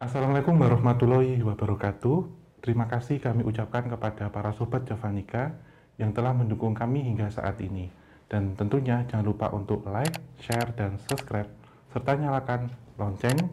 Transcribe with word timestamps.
Assalamualaikum 0.00 0.56
warahmatullahi 0.56 1.44
wabarakatuh. 1.44 2.24
Terima 2.64 2.88
kasih 2.88 3.20
kami 3.20 3.44
ucapkan 3.44 3.84
kepada 3.84 4.32
para 4.32 4.48
sobat 4.56 4.88
Javanika 4.88 5.60
yang 6.00 6.16
telah 6.16 6.32
mendukung 6.32 6.72
kami 6.72 7.04
hingga 7.04 7.28
saat 7.28 7.60
ini. 7.60 7.92
Dan 8.24 8.56
tentunya 8.56 9.04
jangan 9.04 9.28
lupa 9.28 9.52
untuk 9.52 9.84
like, 9.84 10.16
share, 10.40 10.72
dan 10.72 10.96
subscribe, 11.04 11.52
serta 11.92 12.16
nyalakan 12.16 12.72
lonceng. 12.96 13.52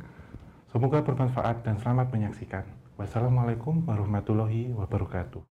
Semoga 0.72 1.04
bermanfaat 1.04 1.68
dan 1.68 1.84
selamat 1.84 2.16
menyaksikan. 2.16 2.64
Wassalamualaikum 2.96 3.84
warahmatullahi 3.84 4.72
wabarakatuh. 4.72 5.57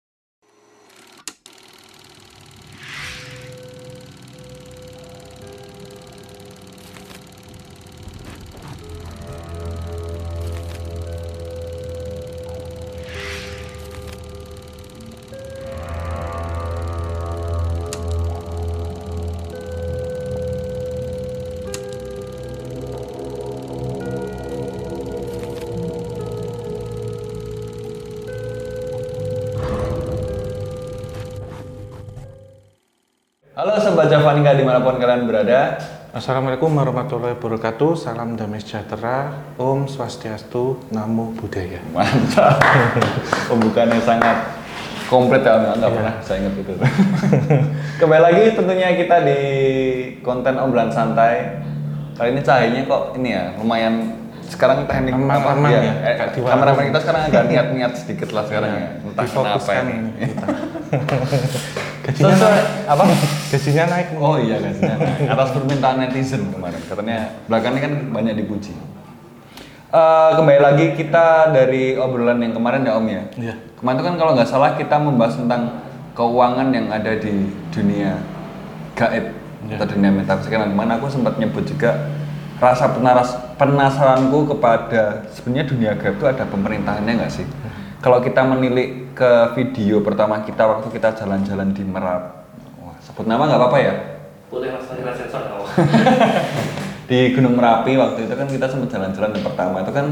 Halo 33.60 33.76
Sobat 33.76 34.08
Javanika 34.08 34.56
di 34.56 34.64
mana 34.64 34.80
pun 34.80 34.96
kalian 34.96 35.28
berada 35.28 35.76
Assalamualaikum 36.16 36.72
warahmatullahi 36.72 37.36
wabarakatuh. 37.36 37.92
Salam 37.92 38.40
damai 38.40 38.64
sejahtera. 38.64 39.36
Om 39.60 39.84
Swastiastu. 39.84 40.80
Namo 40.96 41.36
Buddhaya. 41.36 41.84
Mantap 41.92 42.56
Pembukaan 43.52 43.92
yang 43.92 44.00
sangat 44.00 44.48
komplit 45.12 45.44
ya 45.44 45.60
Om, 45.60 45.76
nggak 45.76 45.92
Iya. 45.92 45.98
pernah 46.00 46.16
saya 46.24 46.38
ingat 46.40 46.54
itu 46.56 46.74
Kembali 48.00 48.22
lagi 48.32 48.44
tentunya 48.56 48.96
kita 48.96 49.28
di 49.28 49.42
konten 50.24 50.56
obrolan 50.56 50.88
santai 50.88 51.60
Kali 52.16 52.32
ini 52.32 52.40
cahayanya 52.40 52.88
kok 52.88 53.20
ini 53.20 53.36
ya 53.36 53.44
lumayan 53.60 54.24
sekarang 54.48 54.88
teknik 54.88 55.20
Aman-aman 55.20 55.68
ya, 55.68 56.16
eh, 56.16 56.16
warung. 56.40 56.80
kita 56.96 57.00
sekarang 57.04 57.22
agak 57.28 57.44
niat-niat 57.52 57.92
sedikit 57.92 58.32
lah 58.32 58.48
sekarang 58.48 58.72
Iya, 58.72 58.80
ya 58.80 58.90
entah 59.04 59.26
kenapa 59.28 59.60
difokuskan 59.60 59.84
ini 59.84 59.98
ini 60.16 60.28
Gajinya 62.10 62.36
naik. 62.36 62.66
apa? 62.90 63.04
Gajinya 63.54 63.86
naik. 63.88 64.08
Oh 64.18 64.36
iya 64.36 64.58
gajinya 64.58 64.96
naik. 64.98 65.30
atas 65.30 65.50
permintaan 65.54 65.98
netizen 66.02 66.50
kemarin 66.50 66.82
katanya 66.82 67.18
belakangan 67.46 67.80
kan 67.80 67.94
banyak 68.10 68.34
dipuji. 68.36 68.74
Eh, 69.90 70.30
kembali 70.34 70.60
lagi 70.62 70.86
kita 70.94 71.50
dari 71.50 71.98
obrolan 71.98 72.42
yang 72.42 72.54
kemarin 72.54 72.86
ya 72.86 72.94
Om 72.98 73.08
ya. 73.10 73.24
Iya. 73.38 73.56
Kemarin 73.74 73.96
itu 73.96 74.06
kan 74.06 74.16
kalau 74.18 74.32
nggak 74.34 74.50
salah 74.50 74.72
kita 74.74 74.96
membahas 74.98 75.38
tentang 75.38 75.86
keuangan 76.14 76.70
yang 76.70 76.90
ada 76.90 77.14
di 77.16 77.50
dunia 77.70 78.18
gaib 78.94 79.34
Iya. 79.60 79.76
atau 79.76 79.86
dunia 79.90 80.12
metafisika. 80.14 80.56
Nah, 80.56 80.70
kemarin 80.70 80.94
aku 80.96 81.08
sempat 81.10 81.36
nyebut 81.36 81.68
juga 81.68 82.10
rasa 82.60 82.92
penaras, 82.92 83.36
penasaranku 83.56 84.48
kepada 84.48 85.26
sebenarnya 85.32 85.66
dunia 85.68 85.92
gaib 85.96 86.16
itu 86.16 86.26
ada 86.28 86.44
pemerintahannya 86.46 87.14
nggak 87.20 87.32
sih? 87.32 87.46
Kalau 88.00 88.24
kita 88.24 88.48
menilik 88.48 89.12
ke 89.12 89.32
video 89.60 90.00
pertama 90.00 90.40
kita 90.48 90.64
waktu 90.64 90.88
kita 90.88 91.20
jalan-jalan 91.20 91.76
di 91.76 91.84
Merap, 91.84 92.48
wah, 92.80 92.96
sebut 93.04 93.28
nama 93.28 93.44
nggak 93.44 93.60
apa-apa 93.60 93.80
ya? 93.84 93.96
boleh 94.50 94.74
rasanya 94.74 95.14
sensor 95.14 95.46
kalau 95.46 95.66
di 97.10 97.20
Gunung 97.38 97.54
Merapi 97.54 97.94
waktu 98.02 98.26
itu 98.26 98.34
kan 98.34 98.50
kita 98.50 98.66
sempat 98.66 98.90
jalan-jalan 98.90 99.30
yang 99.38 99.46
pertama. 99.46 99.86
Itu 99.86 99.94
kan 99.94 100.06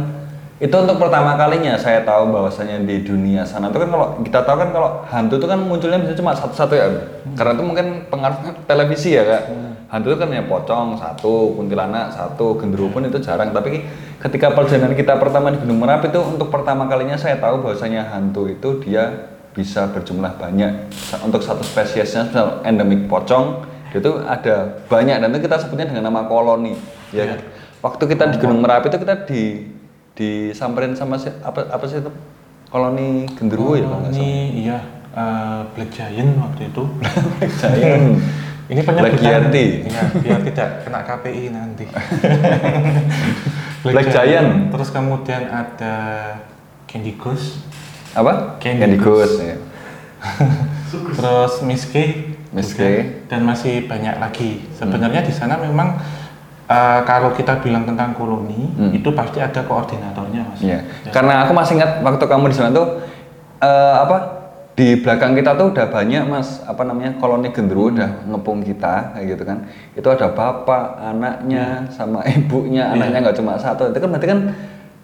itu 0.58 0.74
untuk 0.74 0.98
pertama 0.98 1.38
kalinya 1.38 1.74
saya 1.78 2.06
tahu 2.06 2.30
bahwasanya 2.30 2.86
di 2.86 3.02
dunia 3.02 3.42
sana. 3.50 3.74
Itu 3.74 3.82
kan 3.82 3.90
kalau 3.90 4.08
kita 4.22 4.40
tahu 4.46 4.58
kan 4.62 4.70
kalau 4.70 4.90
hantu 5.10 5.42
itu 5.42 5.48
kan 5.50 5.58
munculnya 5.58 5.98
bisa 6.06 6.14
cuma 6.14 6.38
satu-satu 6.38 6.74
ya 6.78 6.86
karena 7.34 7.58
itu 7.58 7.64
mungkin 7.66 7.88
pengaruh 8.14 8.38
televisi 8.70 9.18
ya 9.18 9.26
kak 9.26 9.44
hantu 9.88 10.12
itu 10.12 10.18
kan 10.20 10.30
ya 10.36 10.44
pocong 10.44 11.00
satu 11.00 11.56
kuntilanak 11.56 12.12
satu 12.12 12.60
genderuwo 12.60 12.92
pun 12.92 13.08
itu 13.08 13.20
jarang. 13.24 13.56
Tapi 13.56 13.84
ketika 14.20 14.52
perjalanan 14.52 14.94
kita 14.94 15.16
pertama 15.16 15.56
di 15.56 15.60
Gunung 15.64 15.84
Merapi 15.84 16.12
itu 16.12 16.20
untuk 16.20 16.52
pertama 16.52 16.88
kalinya 16.92 17.16
saya 17.16 17.40
tahu 17.40 17.64
bahwasanya 17.64 18.12
hantu 18.12 18.52
itu 18.52 18.84
dia 18.84 19.32
bisa 19.56 19.88
berjumlah 19.90 20.36
banyak. 20.36 20.92
Untuk 21.24 21.42
satu 21.42 21.64
spesiesnya 21.64 22.28
misal 22.28 22.62
endemik 22.68 23.08
pocong 23.08 23.64
itu 23.96 24.12
ada 24.28 24.84
banyak. 24.92 25.24
Dan 25.24 25.32
itu 25.34 25.48
kita 25.48 25.58
sebutnya 25.64 25.88
dengan 25.88 26.12
nama 26.12 26.28
koloni. 26.28 26.76
Ya. 27.16 27.24
Kan? 27.34 27.40
waktu 27.78 28.04
kita 28.10 28.34
di 28.34 28.38
Gunung 28.42 28.60
Merapi 28.60 28.90
itu 28.92 29.00
kita 29.00 29.16
di 29.30 29.42
disamperin 30.18 30.98
sama 30.98 31.16
si, 31.22 31.30
apa 31.46 31.70
apa 31.70 31.86
sih 31.86 32.02
itu? 32.02 32.12
Koloni 32.68 33.30
genderuwo 33.38 33.80
ya 33.80 33.88
kalau 33.88 34.04
nggak 34.04 34.12
salah. 34.12 34.28
Iya. 34.52 34.80
Eh, 35.18 35.62
Black 35.72 35.92
Giant 35.96 36.32
waktu 36.42 36.62
itu. 36.68 36.84
Giant. 37.64 38.06
Ini 38.68 38.82
Black 38.84 39.16
penyebutan. 39.16 39.48
Yeti. 39.48 39.66
Iya, 39.88 40.04
biar 40.20 40.40
tidak 40.44 40.70
kena 40.84 41.00
KPI 41.02 41.44
nanti. 41.50 41.86
Black 43.88 44.08
Giant. 44.12 44.70
Terus 44.70 44.90
kemudian 44.92 45.48
ada 45.48 45.96
Candy 46.86 47.16
Ghost. 47.16 47.64
apa 48.12 48.58
Candy 48.58 48.82
Candy 48.82 48.98
Ghost. 48.98 49.38
Ghost 49.38 49.46
ya. 49.46 49.56
Terus 50.90 51.54
Miss 51.64 51.84
K. 51.86 51.96
Miss 52.52 52.74
juga. 52.74 52.84
K. 52.84 53.28
Dan 53.30 53.46
masih 53.46 53.86
banyak 53.86 54.18
lagi. 54.18 54.66
Sebenarnya 54.74 55.22
di 55.22 55.32
sana 55.32 55.56
memang 55.56 56.00
eh, 56.66 57.00
kalau 57.06 57.32
kita 57.32 57.62
bilang 57.62 57.88
tentang 57.88 58.12
koloni, 58.12 58.74
Hmm. 58.76 58.92
itu 58.92 59.08
pasti 59.14 59.40
ada 59.40 59.64
koordinatornya, 59.64 60.42
Mas. 60.44 60.60
Iya. 60.60 60.84
Ya. 61.06 61.12
Karena 61.14 61.46
aku 61.46 61.54
masih 61.54 61.80
ingat 61.80 62.02
waktu 62.02 62.26
kamu 62.26 62.52
di 62.52 62.56
sana 62.58 62.74
tuh 62.74 63.00
eh, 63.60 63.96
apa 63.96 64.37
di 64.78 64.94
belakang 65.02 65.34
kita 65.34 65.58
tuh 65.58 65.74
udah 65.74 65.90
banyak 65.90 66.24
mas. 66.30 66.62
Apa 66.62 66.86
namanya? 66.86 67.18
Koloni 67.18 67.50
genderuwo 67.50 67.90
udah 67.98 68.30
ngepung 68.30 68.62
kita 68.62 69.18
kayak 69.18 69.26
gitu 69.34 69.44
kan. 69.44 69.66
Itu 69.98 70.08
ada 70.14 70.30
bapak 70.30 71.02
anaknya 71.02 71.90
sama 71.90 72.22
ibunya. 72.38 72.94
Anaknya 72.94 73.26
nggak 73.26 73.38
cuma 73.42 73.58
satu. 73.58 73.90
Itu 73.90 73.98
kan 73.98 74.10
berarti 74.14 74.30
kan 74.30 74.40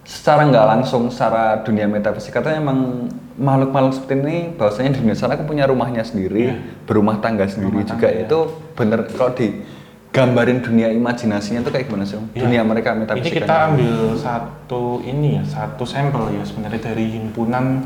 secara 0.05 0.45
nggak 0.45 0.65
langsung 0.77 1.09
secara 1.09 1.65
dunia 1.65 1.89
metafisika 1.89 2.43
itu 2.43 2.53
emang 2.53 3.07
makhluk-makhluk 3.39 3.97
seperti 3.97 4.13
ini 4.19 4.37
bahwasanya 4.51 4.93
di 4.93 4.99
dunia 4.99 5.15
sana 5.15 5.39
aku 5.39 5.47
punya 5.47 5.63
rumahnya 5.63 6.03
sendiri 6.03 6.59
berumah 6.83 7.23
tangga 7.23 7.47
sendiri 7.47 7.81
Rumah 7.81 7.87
juga 7.87 8.11
tangga, 8.11 8.19
ya. 8.19 8.27
itu 8.27 8.39
bener. 8.77 8.99
Kalau 9.09 9.31
digambarin 9.33 10.59
dunia 10.61 10.93
imajinasinya 10.93 11.65
tuh 11.65 11.73
kayak 11.73 11.89
gimana 11.89 12.05
sih? 12.05 12.21
Iya. 12.21 12.45
dunia 12.45 12.61
mereka 12.61 12.93
Ini 12.93 12.99
metafisika 13.09 13.41
kita 13.41 13.55
ambil 13.73 13.97
satu 14.21 15.01
ini 15.01 15.41
ya, 15.41 15.43
satu 15.49 15.81
sampel 15.81 16.29
ya 16.37 16.45
sebenarnya 16.45 16.93
dari 16.93 17.17
himpunan 17.17 17.81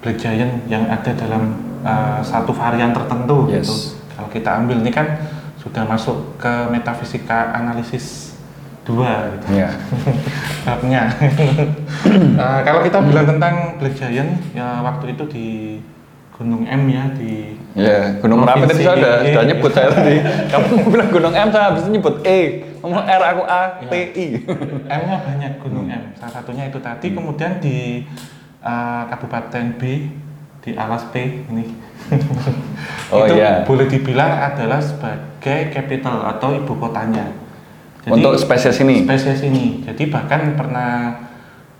Black 0.00 0.16
Giant 0.16 0.64
yang 0.66 0.88
ada 0.88 1.12
dalam 1.12 1.56
uh, 1.84 2.20
satu 2.24 2.52
varian 2.56 2.92
tertentu 2.92 3.48
Yes. 3.48 3.64
gitu. 3.64 3.74
Kalau 4.16 4.28
kita 4.32 4.50
ambil 4.60 4.76
ini 4.80 4.92
kan 4.92 5.06
sudah 5.60 5.84
masuk 5.84 6.40
ke 6.40 6.52
metafisika 6.72 7.52
analisis 7.52 8.36
dua 8.84 9.28
gitu. 9.36 9.60
Iya. 9.60 9.70
babnya. 10.66 11.02
Uh, 12.36 12.60
kalau 12.66 12.80
kita 12.80 12.98
bilang 13.04 13.26
tentang 13.28 13.76
Black 13.76 13.94
Giant 13.96 14.40
ya 14.56 14.80
waktu 14.80 15.12
itu 15.12 15.24
di 15.28 15.46
Gunung 16.32 16.64
M 16.64 16.88
ya 16.88 17.04
di 17.12 17.60
Ya, 17.70 18.18
Gunung 18.18 18.42
Merapi 18.42 18.66
tadi 18.66 18.82
saya 18.82 18.98
udah, 18.98 19.14
Provinsi 19.22 19.30
udah 19.30 19.44
E. 19.44 19.48
nyebut 19.52 19.70
saya 19.70 19.88
tadi. 19.94 20.16
Kamu 20.50 20.90
bilang 20.90 21.08
Gunung 21.14 21.34
M, 21.38 21.48
saya 21.54 21.64
habis 21.70 21.86
nyebut 21.86 22.16
E. 22.26 22.40
Ngomong 22.82 23.04
R, 23.06 23.22
aku 23.30 23.42
A, 23.46 23.62
T, 23.86 23.92
I. 24.10 24.26
M-nya 24.90 25.16
banyak 25.22 25.52
Gunung 25.62 25.86
M. 25.86 26.02
Salah 26.18 26.42
satunya 26.42 26.66
itu 26.66 26.82
tadi. 26.82 27.14
Kemudian 27.14 27.62
di 27.62 28.02
uh, 28.64 29.02
Kabupaten 29.08 29.76
B 29.76 29.82
di 30.60 30.70
Alas 30.76 31.08
P 31.12 31.44
ini. 31.48 31.66
Oh, 33.10 33.26
itu 33.26 33.42
iya. 33.42 33.66
boleh 33.66 33.90
dibilang 33.90 34.30
adalah 34.38 34.78
sebagai 34.78 35.74
capital 35.74 36.30
atau 36.30 36.54
ibu 36.54 36.78
kotanya. 36.78 37.26
Untuk 38.06 38.38
spesies 38.38 38.78
ini? 38.80 39.02
Spesies 39.02 39.42
ini. 39.42 39.82
Jadi 39.82 40.06
bahkan 40.06 40.54
pernah 40.54 41.18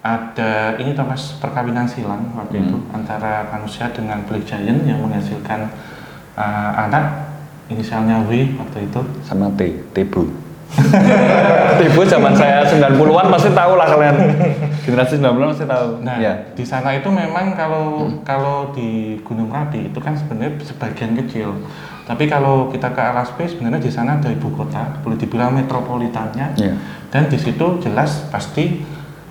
ada 0.02 0.74
ini 0.82 0.90
Thomas 0.90 1.38
perkawinan 1.38 1.86
silang 1.86 2.34
waktu 2.34 2.58
Hmm. 2.58 2.66
itu 2.66 2.78
antara 2.90 3.46
manusia 3.52 3.86
dengan 3.94 4.26
black 4.26 4.42
giant 4.42 4.82
yang 4.82 4.98
menghasilkan 5.06 5.70
uh, 6.34 6.72
anak 6.88 7.30
inisialnya 7.70 8.26
W 8.26 8.58
waktu 8.58 8.90
itu. 8.90 9.00
Sama 9.22 9.54
T, 9.54 9.86
Tebu. 9.94 10.49
Tebu 11.80 12.02
zaman 12.06 12.32
saya 12.36 12.62
90-an 12.66 13.26
pasti 13.32 13.50
tahu 13.50 13.72
lah 13.74 13.86
kalian. 13.90 14.16
Generasi 14.86 15.18
90-an 15.18 15.48
pasti 15.52 15.66
tahu. 15.66 15.88
Nah, 16.06 16.16
ya. 16.22 16.32
di 16.54 16.64
sana 16.64 16.94
itu 16.94 17.08
memang 17.10 17.52
kalau 17.58 18.06
kalau 18.22 18.70
di 18.70 19.18
Gunung 19.26 19.50
Merapi 19.50 19.90
itu 19.90 19.98
kan 19.98 20.14
sebenarnya 20.14 20.62
sebagian 20.62 21.18
kecil. 21.18 21.52
Tapi 22.06 22.26
kalau 22.26 22.66
kita 22.74 22.90
ke 22.90 23.02
Alas 23.02 23.30
P 23.38 23.46
sebenarnya 23.46 23.78
di 23.78 23.90
sana 23.90 24.18
ada 24.18 24.30
ibu 24.30 24.50
kota, 24.50 24.98
boleh 25.02 25.14
dibilang 25.14 25.54
metropolitannya. 25.54 26.58
Iya. 26.58 26.74
Dan 27.10 27.30
di 27.30 27.38
situ 27.38 27.78
jelas 27.78 28.26
pasti 28.30 28.82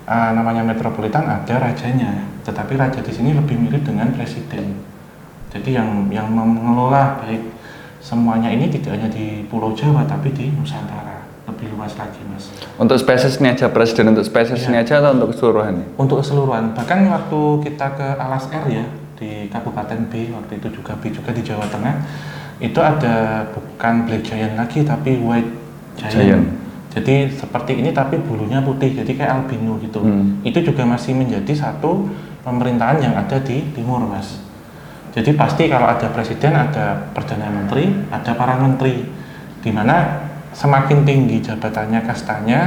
uh, 0.08 0.32
namanya 0.32 0.64
metropolitan 0.64 1.28
ada 1.28 1.56
rajanya. 1.60 2.24
Tetapi 2.48 2.80
raja 2.80 3.04
di 3.04 3.12
sini 3.12 3.36
lebih 3.36 3.60
mirip 3.60 3.84
dengan 3.84 4.12
presiden. 4.16 4.80
Jadi 5.50 5.76
yang 5.76 6.08
yang 6.08 6.30
mengelola 6.32 7.20
baik 7.20 7.42
semuanya 8.00 8.48
ini 8.48 8.72
tidak 8.72 8.96
hanya 8.96 9.10
di 9.12 9.44
Pulau 9.52 9.76
Jawa 9.76 10.08
tapi 10.08 10.32
di 10.32 10.48
Nusantara. 10.48 11.19
Lebih 11.60 11.76
luas 11.76 11.92
lagi 12.00 12.24
mas. 12.32 12.48
Untuk 12.80 12.96
spesies 12.96 13.36
ini 13.44 13.52
aja 13.52 13.68
presiden 13.68 14.16
untuk 14.16 14.24
spesies 14.24 14.64
ini 14.72 14.80
aja 14.80 15.04
atau 15.04 15.12
untuk 15.12 15.36
keseluruhan? 15.36 15.84
Untuk 16.00 16.24
keseluruhan, 16.24 16.72
bahkan 16.72 17.04
waktu 17.12 17.40
kita 17.68 18.00
ke 18.00 18.08
Alas 18.16 18.48
R 18.48 18.66
ya 18.72 18.88
di 19.20 19.52
Kabupaten 19.52 20.08
B 20.08 20.32
waktu 20.32 20.64
itu 20.64 20.80
juga 20.80 20.96
B 20.96 21.12
juga 21.12 21.36
di 21.36 21.44
Jawa 21.44 21.68
Tengah 21.68 21.96
itu 22.64 22.80
ada 22.80 23.44
bukan 23.52 24.08
black 24.08 24.24
giant 24.24 24.56
lagi 24.56 24.88
tapi 24.88 25.20
white 25.20 25.52
giant. 26.00 26.16
Giant. 26.16 26.46
Jadi 26.96 27.28
seperti 27.28 27.84
ini 27.84 27.92
tapi 27.92 28.18
bulunya 28.24 28.64
putih 28.64 28.96
jadi 28.96 29.12
kayak 29.12 29.32
albino 29.44 29.76
gitu. 29.84 30.00
Hmm. 30.00 30.40
Itu 30.48 30.64
juga 30.64 30.88
masih 30.88 31.14
menjadi 31.14 31.52
satu 31.52 32.08
pemerintahan 32.48 33.04
yang 33.04 33.14
ada 33.20 33.36
di 33.44 33.68
timur 33.76 34.08
mas. 34.08 34.40
Jadi 35.12 35.36
pasti 35.36 35.68
kalau 35.68 35.92
ada 35.92 36.08
presiden 36.08 36.56
ada 36.56 37.12
perdana 37.12 37.52
menteri, 37.52 37.92
ada 38.08 38.32
para 38.34 38.56
menteri, 38.56 39.04
di 39.60 39.70
mana 39.74 40.29
semakin 40.60 41.08
tinggi 41.08 41.40
jabatannya 41.40 42.04
kastanya 42.04 42.60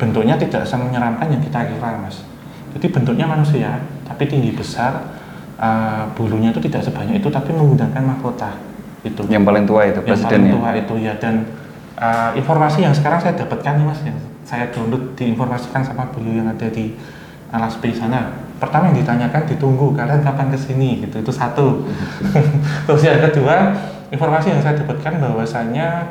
bentuknya 0.00 0.40
tidak 0.40 0.64
semenyeramkan 0.64 1.28
yang 1.28 1.44
kita 1.44 1.68
kira 1.68 2.00
mas. 2.00 2.24
Jadi 2.72 2.88
bentuknya 2.88 3.28
manusia 3.28 3.84
tapi 4.08 4.24
tinggi 4.24 4.56
besar, 4.56 5.12
uh, 5.60 6.08
bulunya 6.16 6.56
itu 6.56 6.64
tidak 6.64 6.88
sebanyak 6.88 7.20
itu 7.20 7.28
tapi 7.28 7.52
menggunakan 7.52 8.00
mahkota 8.00 8.56
itu 9.04 9.20
Yang 9.28 9.44
paling 9.44 9.64
tua 9.68 9.82
itu 9.84 10.00
yang 10.00 10.16
paling 10.16 10.24
presidennya. 10.24 10.52
tua 10.56 10.68
itu 10.72 10.94
ya. 11.04 11.12
Dan 11.20 11.34
uh, 12.00 12.32
informasi 12.32 12.80
yang 12.80 12.96
sekarang 12.96 13.20
saya 13.20 13.36
dapatkan 13.36 13.76
nih 13.76 13.84
mas 13.84 14.00
yang 14.00 14.16
saya 14.48 14.64
download 14.72 15.12
diinformasikan 15.12 15.84
sama 15.84 16.08
beliau 16.16 16.40
yang 16.40 16.48
ada 16.48 16.68
di 16.72 16.96
Alas 17.52 17.76
sana. 17.78 18.34
Pertama 18.58 18.90
yang 18.90 19.04
ditanyakan 19.04 19.46
ditunggu 19.46 19.92
kalian 19.92 20.24
kapan 20.24 20.48
ke 20.48 20.58
sini 20.58 21.04
gitu 21.04 21.20
itu 21.20 21.32
satu. 21.32 21.84
Terus 22.88 23.02
yang 23.04 23.20
kedua 23.20 23.76
informasi 24.08 24.56
yang 24.56 24.64
saya 24.64 24.74
dapatkan 24.80 25.20
bahwasanya 25.20 26.08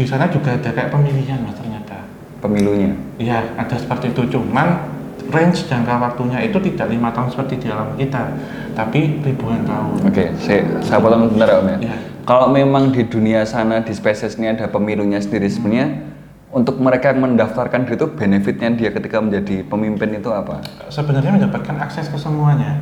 di 0.00 0.08
sana 0.08 0.24
juga 0.32 0.56
ada 0.56 0.70
kayak 0.72 0.88
pemilihan 0.88 1.44
mas 1.44 1.52
ternyata 1.60 2.08
Pemilunya. 2.40 2.96
ya 3.20 3.44
ada 3.60 3.76
seperti 3.76 4.16
itu 4.16 4.32
cuman 4.32 4.80
range 5.28 5.68
jangka 5.68 6.00
waktunya 6.00 6.40
itu 6.40 6.56
tidak 6.72 6.88
lima 6.88 7.12
tahun 7.12 7.28
seperti 7.28 7.60
di 7.60 7.68
alam 7.68 7.92
kita 8.00 8.32
tapi 8.72 9.20
ribuan 9.20 9.60
tahun 9.68 10.08
Oke, 10.08 10.32
saya, 10.40 10.64
saya 10.80 10.98
potong 11.04 11.28
sebentar 11.28 11.60
Om 11.60 11.68
ya. 11.68 11.92
Ya. 11.92 11.96
Kalau 12.24 12.48
memang 12.48 12.94
di 12.94 13.04
dunia 13.04 13.44
sana 13.44 13.84
di 13.84 13.92
spesies 13.92 14.40
ini 14.40 14.56
ada 14.56 14.72
pemilunya 14.72 15.20
sendiri 15.20 15.50
sebenarnya 15.52 16.08
untuk 16.50 16.80
mereka 16.80 17.12
yang 17.12 17.28
mendaftarkan 17.28 17.84
diri 17.84 18.00
itu 18.00 18.06
benefitnya 18.10 18.68
dia 18.72 18.90
ketika 18.90 19.20
menjadi 19.20 19.62
pemimpin 19.68 20.16
itu 20.16 20.32
apa? 20.32 20.64
sebenarnya 20.88 21.36
mendapatkan 21.36 21.76
akses 21.76 22.08
ke 22.08 22.16
semuanya 22.16 22.80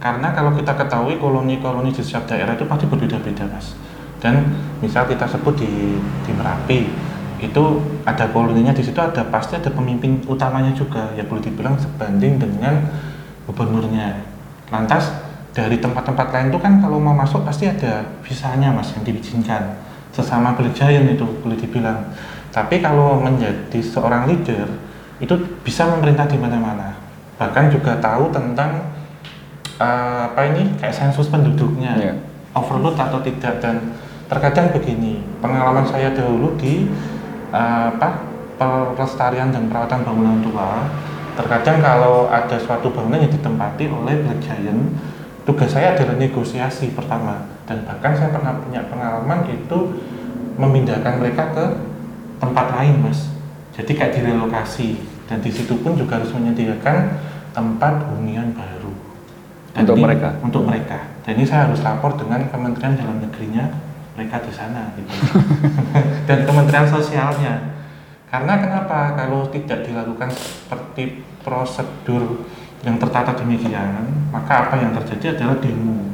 karena 0.00 0.32
kalau 0.32 0.56
kita 0.56 0.72
ketahui 0.72 1.20
koloni-koloni 1.20 1.92
di 1.92 2.00
setiap 2.00 2.24
daerah 2.30 2.56
itu 2.56 2.64
pasti 2.64 2.88
berbeda-beda 2.88 3.44
mas 3.50 3.76
dan 4.20 4.44
misal 4.84 5.08
kita 5.08 5.24
sebut 5.24 5.56
di 5.56 5.96
di 5.98 6.30
Merapi 6.36 6.80
itu 7.40 7.64
ada 8.04 8.28
koloninya 8.28 8.70
di 8.76 8.84
situ 8.84 9.00
ada 9.00 9.24
pasti 9.32 9.56
ada 9.56 9.72
pemimpin 9.72 10.20
utamanya 10.28 10.76
juga. 10.76 11.08
Ya 11.16 11.24
boleh 11.24 11.40
dibilang 11.40 11.80
sebanding 11.80 12.36
dengan 12.36 12.84
gubernurnya. 13.48 14.20
Lantas 14.68 15.08
dari 15.56 15.80
tempat-tempat 15.80 16.30
lain 16.30 16.52
itu 16.52 16.60
kan 16.60 16.78
kalau 16.78 17.00
mau 17.00 17.16
masuk 17.16 17.42
pasti 17.42 17.66
ada 17.66 18.04
visanya 18.20 18.70
mas 18.70 18.92
yang 18.92 19.02
diizinkan. 19.08 19.80
Sesama 20.12 20.52
Black 20.52 20.76
Giant 20.76 21.08
itu 21.08 21.24
boleh 21.40 21.56
dibilang. 21.56 22.12
Tapi 22.52 22.82
kalau 22.84 23.18
menjadi 23.22 23.80
seorang 23.80 24.28
leader 24.28 24.68
itu 25.22 25.34
bisa 25.64 25.88
memerintah 25.88 26.28
di 26.28 26.36
mana-mana. 26.36 26.92
Bahkan 27.40 27.72
juga 27.72 27.96
tahu 28.04 28.28
tentang 28.28 28.84
eh, 29.80 30.20
apa 30.28 30.40
ini? 30.52 30.76
Kayak 30.76 30.92
sensus 30.94 31.32
penduduknya. 31.32 31.96
Iya. 31.96 32.14
overload 32.50 32.98
atau 32.98 33.22
tidak 33.22 33.62
dan 33.62 33.94
terkadang 34.30 34.70
begini 34.70 35.18
pengalaman 35.42 35.82
saya 35.82 36.14
dahulu 36.14 36.54
di 36.54 36.86
eh, 37.50 37.86
apa 37.90 38.22
pelestarian 38.94 39.50
dan 39.50 39.66
perawatan 39.66 40.06
bangunan 40.06 40.38
tua 40.44 40.86
terkadang 41.34 41.82
kalau 41.82 42.30
ada 42.30 42.54
suatu 42.54 42.92
bangunan 42.94 43.18
yang 43.18 43.32
ditempati 43.32 43.90
oleh 43.90 44.22
Black 44.22 44.40
Giant 44.44 44.94
tugas 45.48 45.72
saya 45.72 45.96
adalah 45.96 46.14
negosiasi 46.20 46.92
pertama. 46.92 47.48
Dan 47.64 47.86
bahkan 47.86 48.12
saya 48.14 48.30
pernah 48.34 48.58
punya 48.60 48.82
pengalaman 48.90 49.46
itu 49.50 49.78
memindahkan 50.58 51.22
mereka 51.22 51.54
ke 51.54 51.64
tempat 52.42 52.66
lain 52.76 52.98
mas. 53.02 53.30
Jadi 53.74 53.94
kayak 53.94 54.12
direlokasi. 54.20 55.00
Dan 55.30 55.38
di 55.38 55.50
situ 55.54 55.78
pun 55.78 55.94
juga 55.94 56.18
harus 56.18 56.34
menyediakan 56.34 57.14
tempat 57.54 58.10
hunian 58.10 58.50
baru. 58.50 58.90
Dan 59.70 59.86
Untuk 59.86 59.96
ini- 59.96 60.04
mereka? 60.04 60.28
untuk 60.42 60.62
mereka. 60.66 60.98
Dan 61.22 61.38
ini 61.38 61.46
saya 61.46 61.70
harus 61.70 61.78
lapor 61.80 62.18
dengan 62.18 62.42
Kementerian 62.50 62.98
Dalam 62.98 63.22
Negerinya 63.22 63.70
mereka 64.20 64.36
di 64.44 64.52
sana 64.52 64.92
gitu. 65.00 65.08
dan 66.28 66.44
Kementerian 66.44 66.84
Sosialnya 66.84 67.72
karena 68.28 68.60
kenapa 68.60 69.16
kalau 69.16 69.48
tidak 69.48 69.80
dilakukan 69.88 70.28
seperti 70.28 71.24
prosedur 71.40 72.44
yang 72.84 73.00
tertata 73.00 73.32
demikian 73.40 74.04
maka 74.28 74.68
apa 74.68 74.76
yang 74.76 74.92
terjadi 74.92 75.40
adalah 75.40 75.56
demo 75.56 76.12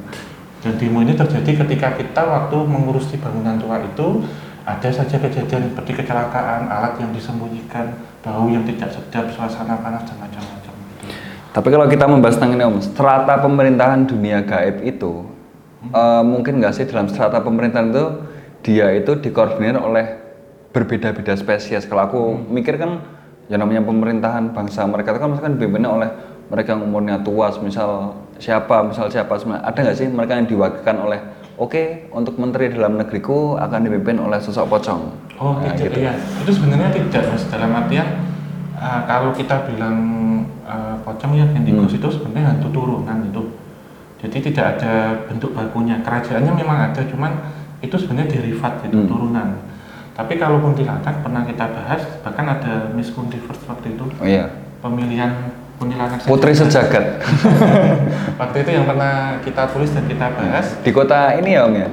dan 0.63 0.79
demo 0.79 1.03
ini 1.03 1.19
terjadi 1.19 1.67
ketika 1.67 1.99
kita 1.99 2.23
waktu 2.23 2.57
mengurusi 2.63 3.19
bangunan 3.19 3.59
tua 3.59 3.83
itu 3.83 4.23
ada 4.63 4.91
saja 4.91 5.19
kejadian 5.19 5.75
seperti 5.75 5.99
kecelakaan 5.99 6.71
alat 6.71 6.95
yang 7.03 7.11
disembunyikan 7.11 7.91
bau 8.23 8.47
yang 8.47 8.63
tidak 8.67 8.91
sedap 8.95 9.31
suasana 9.31 9.79
panas 9.79 10.03
dan 10.07 10.19
macam-macam 10.19 10.75
gitu. 10.75 11.07
Tapi 11.55 11.69
kalau 11.71 11.87
kita 11.87 12.05
membahas 12.11 12.35
tentang 12.35 12.59
ini 12.59 12.67
Om, 12.67 12.83
strata 12.83 13.39
pemerintahan 13.39 14.11
dunia 14.11 14.43
gaib 14.43 14.83
itu 14.83 15.36
eh, 15.93 16.23
mungkin 16.27 16.59
nggak 16.63 16.75
sih 16.75 16.85
dalam 16.89 17.07
strata 17.11 17.43
pemerintahan 17.43 17.91
itu 17.93 18.05
dia 18.67 18.91
itu 18.95 19.15
dikoordinir 19.21 19.79
oleh 19.79 20.19
berbeda-beda 20.75 21.39
spesies. 21.39 21.87
Kalau 21.87 22.03
aku 22.07 22.21
mikir 22.51 22.77
kan 22.77 23.01
ya 23.47 23.57
namanya 23.57 23.87
pemerintahan 23.87 24.51
bangsa 24.51 24.85
mereka 24.85 25.15
itu 25.15 25.21
kan 25.23 25.31
misalkan 25.33 25.53
dipimpinnya 25.57 25.91
oleh 25.91 26.11
mereka 26.47 26.75
yang 26.79 26.87
umurnya 26.87 27.23
tua, 27.27 27.51
misal 27.59 28.15
siapa, 28.39 28.87
misal 28.87 29.11
siapa, 29.11 29.35
ada 29.35 29.75
nggak 29.75 29.97
sih 29.99 30.07
mereka 30.07 30.39
yang 30.39 30.47
diwakilkan 30.47 30.97
oleh 31.03 31.21
Oke, 31.57 32.05
untuk 32.13 32.37
menteri 32.37 32.69
dalam 32.69 33.01
negeriku 33.01 33.57
akan 33.57 33.89
dipimpin 33.89 34.21
oleh 34.21 34.37
sosok 34.37 34.77
pocong. 34.77 35.09
Oh 35.41 35.57
Nah, 35.57 35.73
gitu. 35.73 35.89
ya, 35.97 36.13
itu 36.13 36.53
sebenarnya 36.53 36.93
tidak 36.93 37.33
mas 37.33 37.49
dalam 37.49 37.73
artian 37.73 38.05
uh, 38.77 39.01
kalau 39.09 39.33
kita 39.33 39.65
bilang 39.65 39.97
uh, 40.69 41.01
pocong 41.01 41.33
ya 41.33 41.49
Gendigos 41.57 41.97
Hmm. 41.97 41.97
itu 41.97 42.09
sebenarnya 42.13 42.61
hantu 42.61 42.69
turunan 42.77 43.25
itu. 43.25 43.56
Jadi 44.27 44.51
tidak 44.51 44.77
ada 44.77 44.93
bentuk 45.25 45.55
bakunya. 45.55 46.03
Kerajaannya 46.03 46.51
memang 46.51 46.91
ada, 46.91 46.99
cuman 47.01 47.31
itu 47.79 47.95
sebenarnya 47.95 48.27
derivat 48.33 48.83
gitu 48.83 48.99
Hmm. 48.99 49.07
turunan. 49.07 49.49
Tapi 50.13 50.35
kalau 50.35 50.59
kuntilanak 50.59 51.23
pernah 51.23 51.45
kita 51.45 51.71
bahas, 51.71 52.03
bahkan 52.21 52.47
ada 52.49 52.91
Miss 52.91 53.13
Kuntiverse 53.13 53.63
waktu 53.65 53.95
itu 53.95 54.05
Oh 54.11 54.25
iya, 54.25 54.49
pemilihan 54.81 55.31
kuntilanak 55.77 56.25
putri 56.25 56.51
sejagat. 56.51 57.21
waktu 58.41 58.57
itu 58.59 58.71
yang 58.73 58.85
pernah 58.85 59.39
kita 59.41 59.69
tulis 59.69 59.93
dan 59.93 60.05
kita 60.05 60.27
bahas 60.33 60.67
Di 60.81 60.91
kota 60.91 61.37
ini 61.37 61.53
ya 61.53 61.63
Om 61.63 61.75
ya? 61.77 61.89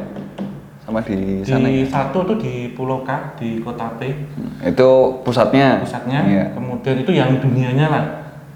Sama 0.79 0.99
di 0.99 1.43
sana 1.43 1.63
di 1.63 1.83
ya? 1.83 1.85
satu 1.85 2.23
tuh 2.23 2.37
di 2.37 2.71
Pulau 2.71 3.03
K 3.03 3.11
di 3.35 3.59
Kota 3.59 3.91
P. 3.95 4.15
Itu 4.61 5.19
pusatnya? 5.21 5.79
pusatnya 5.79 6.19
Iya. 6.23 6.45
kemudian 6.51 6.95
itu 6.97 7.11
yang 7.11 7.35
dunianya 7.37 7.87
lah 7.87 8.03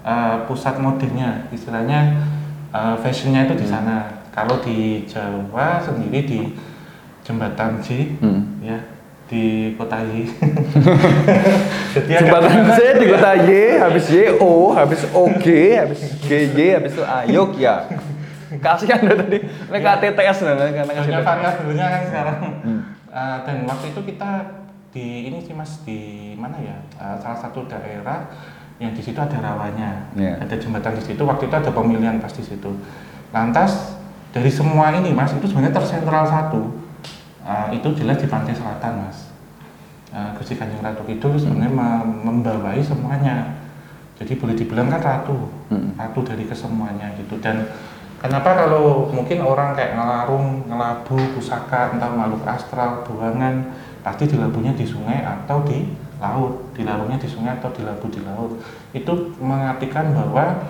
eh, 0.02 0.36
pusat 0.44 0.76
modenya 0.76 1.44
istilahnya 1.50 2.24
eh, 2.70 2.94
fashionnya 2.98 3.44
itu 3.44 3.54
di 3.54 3.64
Hmm. 3.64 3.74
sana 3.74 3.96
kalau 4.30 4.58
di 4.58 5.02
Jawa 5.04 5.78
sendiri 5.78 6.20
di 6.22 6.40
jembatan 7.20 7.78
J 7.78 8.16
Hmm. 8.18 8.60
ya 8.60 8.78
di 9.28 9.44
kota 9.74 10.00
Y 10.00 10.24
jadi 11.94 12.10
Jembatan 12.18 12.64
C 12.70 12.78
di 12.96 13.06
kota 13.06 13.32
Y, 13.36 13.50
habis 13.76 14.08
Y 14.08 14.40
O, 14.40 14.72
habis 14.72 15.04
OG, 15.06 15.44
habis 15.76 16.00
GY, 16.18 16.58
habis 16.74 16.92
itu 16.92 17.04
Ayuk 17.04 17.52
ya. 17.54 17.84
Kasihan 18.48 19.04
deh 19.04 19.12
tadi, 19.12 19.38
ini 19.44 19.78
KTTS 19.78 20.38
nih, 20.40 20.72
karena 20.72 20.92
kasih 20.96 21.12
banyak 21.12 21.20
tahu. 21.20 21.28
variabelnya 21.28 21.86
kan 21.86 22.02
sekarang 22.02 22.36
Hmm. 22.64 22.80
Eh, 23.08 23.36
dan 23.42 23.56
waktu 23.64 23.86
itu 23.88 24.00
kita 24.06 24.30
di 24.88 25.06
ini 25.26 25.38
sih 25.40 25.52
mas 25.52 25.84
di 25.84 26.00
mana 26.34 26.56
ya 26.56 26.76
Eh, 26.96 27.16
salah 27.18 27.36
satu 27.36 27.64
daerah 27.64 28.32
yang 28.78 28.94
di 28.94 29.02
situ 29.02 29.18
ada 29.18 29.38
rawanya. 29.42 30.10
Iya. 30.14 30.38
ada 30.38 30.54
jembatan 30.54 30.94
di 30.94 31.02
situ 31.02 31.22
waktu 31.26 31.50
itu 31.50 31.54
ada 31.54 31.70
pemilihan 31.74 32.22
pas 32.22 32.30
di 32.30 32.42
situ. 32.46 32.70
Lantas 33.34 33.98
dari 34.30 34.48
semua 34.48 34.94
ini 34.94 35.10
mas 35.10 35.34
itu 35.34 35.46
sebenarnya 35.50 35.74
tersentral 35.74 36.24
satu. 36.26 36.78
Eh, 37.42 37.80
itu 37.80 37.88
jelas 37.98 38.22
di 38.22 38.30
pantai 38.30 38.54
selatan 38.54 39.02
mas. 39.02 39.28
Eh, 40.14 40.30
Gusti 40.38 40.54
Kanjeng 40.54 40.80
Ratu 40.80 41.02
Kidul 41.04 41.34
sebenarnya 41.36 41.74
mem- 41.74 42.18
membawai 42.22 42.78
semuanya. 42.80 43.58
Jadi 44.18 44.34
boleh 44.34 44.54
dibilang 44.58 44.90
kan 44.90 44.98
ratu. 44.98 45.46
Hmm. 45.70 45.94
ratu 45.94 46.24
dari 46.26 46.42
kesemuanya 46.48 47.12
gitu. 47.20 47.38
Dan 47.38 47.68
kenapa 48.18 48.56
kalau 48.56 49.06
mungkin 49.12 49.44
orang 49.44 49.76
kayak 49.76 49.94
ngelarung 49.94 50.64
ngelabu 50.66 51.18
pusaka 51.36 51.94
entah 51.94 52.10
makhluk 52.10 52.42
astral 52.48 53.04
buangan 53.06 53.68
pasti 54.02 54.26
dilabunya 54.26 54.72
di 54.72 54.88
sungai 54.88 55.22
atau 55.22 55.60
di 55.62 55.86
laut 56.18 56.74
dilarungnya 56.74 57.18
di 57.18 57.28
sungai 57.30 57.56
atau 57.58 57.70
dilabu 57.70 58.06
di 58.10 58.20
laut 58.26 58.58
itu 58.90 59.12
mengartikan 59.38 60.10
bahwa 60.14 60.66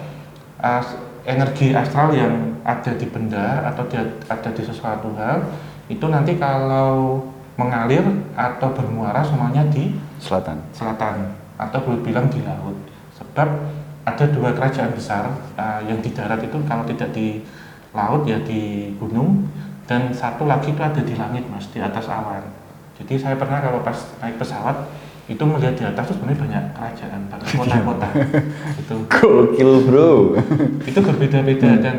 uh, 0.60 0.84
energi 1.24 1.72
astral 1.72 2.12
yang 2.12 2.56
ada 2.64 2.92
di 2.96 3.08
benda 3.08 3.64
atau 3.68 3.84
di- 3.88 4.16
ada 4.28 4.50
di 4.52 4.62
sesuatu 4.64 5.12
hal 5.16 5.44
itu 5.88 6.04
nanti 6.08 6.36
kalau 6.36 7.24
mengalir 7.58 8.04
atau 8.38 8.70
bermuara 8.70 9.24
semuanya 9.24 9.66
di 9.72 9.96
Selatan. 10.18 10.58
selatan 10.74 11.34
atau 11.58 11.78
boleh 11.82 12.02
bilang 12.02 12.26
di 12.30 12.42
laut. 12.42 12.74
Sebab 13.18 13.48
ada 14.06 14.24
dua 14.30 14.54
kerajaan 14.54 14.94
besar 14.94 15.26
uh, 15.58 15.80
yang 15.84 15.98
di 15.98 16.10
darat 16.14 16.38
itu 16.42 16.58
kalau 16.66 16.86
tidak 16.86 17.10
di 17.10 17.42
laut 17.92 18.24
ya 18.24 18.38
di 18.42 18.94
gunung 18.96 19.46
dan 19.88 20.12
satu 20.14 20.46
lagi 20.46 20.70
itu 20.70 20.82
ada 20.82 21.02
di 21.02 21.14
langit 21.18 21.44
mas 21.50 21.66
di 21.72 21.82
atas 21.82 22.06
awan. 22.06 22.44
Jadi 22.98 23.14
saya 23.14 23.34
pernah 23.38 23.62
kalau 23.62 23.82
pas 23.82 23.96
naik 24.22 24.38
pesawat 24.38 24.74
itu 25.28 25.42
melihat 25.44 25.76
di 25.76 25.84
atas 25.84 26.08
itu 26.08 26.14
sebenarnya 26.16 26.40
banyak 26.40 26.64
kerajaan, 26.72 27.20
banyak 27.28 27.48
kota-kota. 27.52 28.08
itu 28.74 28.94
Gokil 29.12 29.72
bro. 29.84 30.12
itu 30.82 30.98
berbeda-beda 31.04 31.70
dan 31.78 31.96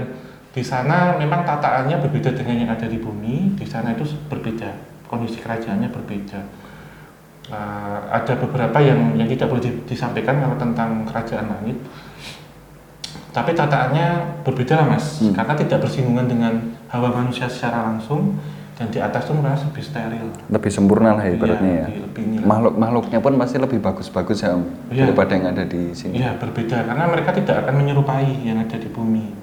di 0.50 0.65
sana 0.65 1.13
memang 1.13 1.45
tataannya 1.45 2.01
berbeda 2.01 2.33
dengan 2.33 2.65
yang 2.65 2.69
ada 2.74 2.89
di 2.89 2.98
bumi. 2.98 3.53
Di 3.53 3.69
sana 3.69 3.93
itu 3.93 4.01
berbeda, 4.25 4.74
kondisi 5.05 5.38
kerajaannya 5.39 5.93
berbeda. 5.93 6.41
Uh, 7.50 8.01
ada 8.09 8.33
beberapa 8.38 8.77
yang 8.77 9.13
yang 9.13 9.25
tidak 9.25 9.50
boleh 9.50 9.62
di- 9.65 9.81
disampaikan 9.86 10.38
kalau 10.38 10.57
tentang 10.57 11.05
kerajaan 11.05 11.50
langit. 11.50 11.77
Tapi 13.29 13.53
tataannya 13.53 14.41
berbeda 14.41 14.74
lah 14.74 14.88
mas, 14.89 15.21
Hmm. 15.21 15.33
karena 15.33 15.53
tidak 15.53 15.86
bersinggungan 15.86 16.25
dengan 16.25 16.53
hawa 16.89 17.13
manusia 17.13 17.45
secara 17.45 17.86
langsung 17.86 18.38
dan 18.79 18.88
di 18.88 18.98
atas 18.98 19.27
itu 19.27 19.36
merasa 19.36 19.67
lebih 19.67 19.83
steril. 19.83 20.27
Lebih 20.48 20.71
sempurna 20.71 21.12
lah 21.12 21.27
ya 21.27 21.36
ibaratnya 21.36 21.67
Iya, 21.67 21.83
ya. 21.83 21.88
lebih- 22.00 22.24
ini 22.24 22.36
lah. 22.39 22.48
Makhluk-makhluknya 22.48 23.19
pun 23.19 23.33
pasti 23.36 23.57
lebih 23.59 23.79
bagus-bagus 23.79 24.39
ya 24.39 24.55
Iya. 24.88 25.03
daripada 25.03 25.31
yang 25.36 25.45
ada 25.51 25.63
di 25.63 25.91
sini. 25.91 26.13
Iya 26.17 26.39
berbeda 26.39 26.88
karena 26.88 27.03
mereka 27.05 27.36
tidak 27.36 27.55
akan 27.62 27.74
menyerupai 27.75 28.24
yang 28.39 28.55
ada 28.57 28.74
di 28.74 28.88
bumi 28.88 29.36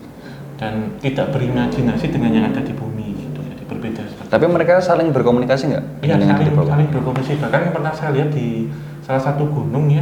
dan 0.56 0.96
tidak 0.98 1.30
berimajinasi 1.30 2.08
dengan 2.08 2.32
yang 2.32 2.46
ada 2.48 2.64
di 2.64 2.72
bumi 2.72 3.12
gitu 3.14 3.44
jadi 3.44 3.64
berbeda 3.66 4.00
seperti 4.08 4.24
Tapi 4.26 4.44
mereka 4.48 4.80
saling 4.80 5.12
berkomunikasi 5.12 5.64
nggak? 5.68 5.84
Iya 6.00 6.16
saling 6.16 6.56
saling 6.56 6.88
berkomunikasi 6.90 7.36
bahkan 7.36 7.68
pernah 7.70 7.92
saya 7.92 8.16
lihat 8.16 8.32
di 8.32 8.72
salah 9.04 9.20
satu 9.20 9.44
gunung 9.46 9.92
ya 9.92 10.00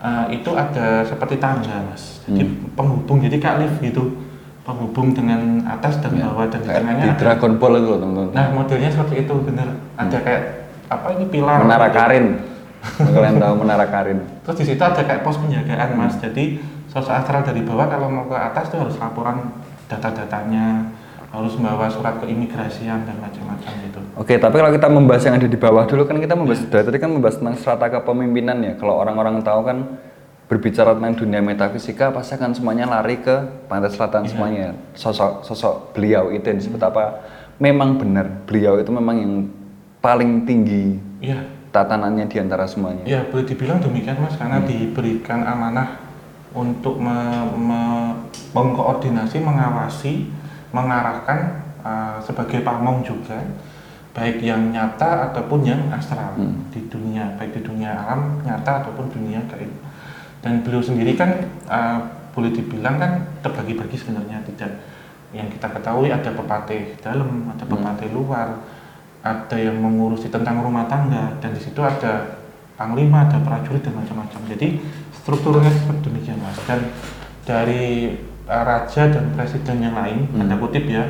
eh, 0.00 0.26
itu 0.32 0.50
ada 0.50 1.04
seperti 1.04 1.36
tangga 1.36 1.84
mas 1.84 2.24
jadi 2.24 2.42
Hmm. 2.42 2.72
penghubung 2.72 3.20
jadi 3.20 3.36
kayak 3.36 3.56
lift 3.60 3.78
gitu 3.82 4.23
penghubung 4.64 5.12
dengan 5.12 5.40
atas 5.62 6.00
dan 6.00 6.12
Iya. 6.12 6.24
bawah 6.26 6.46
dan 6.48 6.60
tengahnya 6.60 7.04
di 7.04 7.10
ada- 7.10 7.20
Dragon 7.20 7.52
Ball 7.56 7.74
itu 7.76 7.88
teman-teman. 7.94 8.32
nah 8.32 8.46
modelnya 8.50 8.88
seperti 8.88 9.14
itu 9.22 9.34
bener 9.44 9.68
ada 9.94 10.18
kayak 10.18 10.42
apa 10.86 11.06
ini 11.12 11.24
pilar 11.28 11.60
Hmm. 11.60 11.64
Menara 11.64 11.86
gitu. 11.86 11.96
Karin. 11.96 12.26
Kalian 13.14 13.36
tahu 13.38 13.54
Menara 13.56 13.86
Karin? 13.86 14.18
Terus 14.42 14.56
di 14.58 14.64
situ 14.66 14.82
ada 14.82 15.00
kayak 15.00 15.20
pos 15.20 15.36
penjagaan 15.36 15.88
mas. 15.94 16.16
Jadi 16.16 16.60
sosok 16.86 17.12
astral 17.14 17.40
dari 17.42 17.60
bawah 17.60 17.86
kalau 17.86 18.08
mau 18.08 18.24
ke 18.24 18.34
atas 18.34 18.68
tuh 18.68 18.78
harus 18.78 18.96
laporan 18.96 19.52
data-datanya, 19.86 20.92
harus 21.28 21.54
membawa 21.54 21.88
surat 21.88 22.16
keimigrasian 22.18 23.04
dan 23.04 23.16
macam-macam 23.18 23.72
gitu. 23.82 24.00
Oke, 24.14 24.36
tapi 24.36 24.54
kalau 24.54 24.70
kita 24.70 24.86
membahas 24.86 25.22
yang 25.22 25.36
ada 25.36 25.46
di 25.46 25.56
bawah 25.56 25.84
dulu 25.84 26.04
kan 26.04 26.16
kita 26.18 26.34
membahas 26.34 26.60
dari 26.66 26.84
tadi 26.84 26.98
kan 26.98 27.10
membahas 27.10 27.36
tentang 27.36 27.56
strata 27.56 27.86
kepemimpinan 27.90 28.60
ya. 28.60 28.72
Kalau 28.74 28.96
orang-orang 28.96 29.40
tahu 29.40 29.60
kan 29.62 29.78
berbicara 30.44 30.92
tentang 30.92 31.16
dunia 31.16 31.40
metafisika 31.40 32.10
pasti 32.10 32.34
akan 32.34 32.52
semuanya 32.52 32.84
lari 32.84 33.16
ke 33.16 33.32
pantai 33.64 33.88
selatan 33.88 34.22
Iya. 34.22 34.30
semuanya. 34.30 34.66
Sosok 34.92 35.40
sosok 35.42 35.74
beliau 35.92 36.28
itu 36.28 36.44
yang 36.44 36.58
disebut 36.58 36.80
apa? 36.80 37.24
Memang 37.56 37.96
benar, 37.96 38.44
beliau 38.44 38.76
itu 38.76 38.90
memang 38.90 39.16
yang 39.16 39.34
paling 39.98 40.44
tinggi 40.44 41.00
Iya, 41.18 41.40
tatanannya 41.70 42.26
di 42.26 42.36
antara 42.36 42.66
semuanya. 42.66 43.04
ya 43.04 43.24
boleh 43.24 43.44
dibilang 43.44 43.80
demikian 43.80 44.18
mas 44.18 44.34
karena 44.34 44.58
Hmm. 44.58 44.68
diberikan 44.68 45.40
amanah 45.40 45.96
untuk 46.52 46.98
me- 46.98 47.50
me- 47.56 48.14
mengkoordinasi, 48.52 49.40
mengawasi, 49.40 50.28
mengarahkan 50.70 51.62
uh, 51.80 52.16
sebagai 52.18 52.60
pamong 52.60 53.00
juga 53.00 53.38
baik 54.10 54.38
yang 54.40 54.70
nyata 54.70 55.28
ataupun 55.28 55.64
yang 55.64 55.80
astral 55.90 56.34
Hmm. 56.34 56.66
di 56.68 56.86
dunia 56.86 57.34
baik 57.34 57.50
di 57.52 57.62
dunia 57.62 57.90
alam 57.96 58.38
nyata 58.40 58.80
ataupun 58.80 59.10
dunia 59.10 59.42
gaib 59.46 59.70
dan 60.44 60.60
beliau 60.60 60.84
sendiri 60.84 61.16
kan 61.16 61.40
uh, 61.72 62.04
boleh 62.36 62.52
dibilang 62.52 63.00
kan 63.00 63.24
terbagi-bagi 63.40 63.96
sebenarnya. 63.96 64.44
Tidak 64.44 64.70
yang 65.32 65.48
kita 65.48 65.72
ketahui 65.72 66.12
ada 66.12 66.36
pepatih 66.36 67.00
dalam 67.00 67.48
ada 67.48 67.64
Hmm. 67.64 67.72
pepatih 67.72 68.12
luar 68.12 68.60
ada 69.24 69.56
yang 69.56 69.80
mengurusi 69.80 70.28
tentang 70.28 70.60
rumah 70.60 70.84
tangga 70.84 71.32
dan 71.40 71.56
di 71.56 71.60
situ 71.64 71.80
ada 71.80 72.44
panglima 72.76 73.24
ada 73.24 73.40
prajurit 73.40 73.80
dan 73.80 73.96
macam-macam. 73.96 74.44
Jadi 74.52 74.84
strukturnya 75.16 75.72
seperti 75.72 76.12
demikian 76.12 76.36
mas. 76.44 76.60
Dan 76.68 76.92
dari 77.48 78.12
uh, 78.44 78.62
raja 78.68 79.08
dan 79.08 79.32
presiden 79.32 79.80
yang 79.80 79.96
lain 79.96 80.28
Hmm. 80.28 80.44
tanda 80.44 80.60
kutip 80.60 80.84
ya 80.84 81.08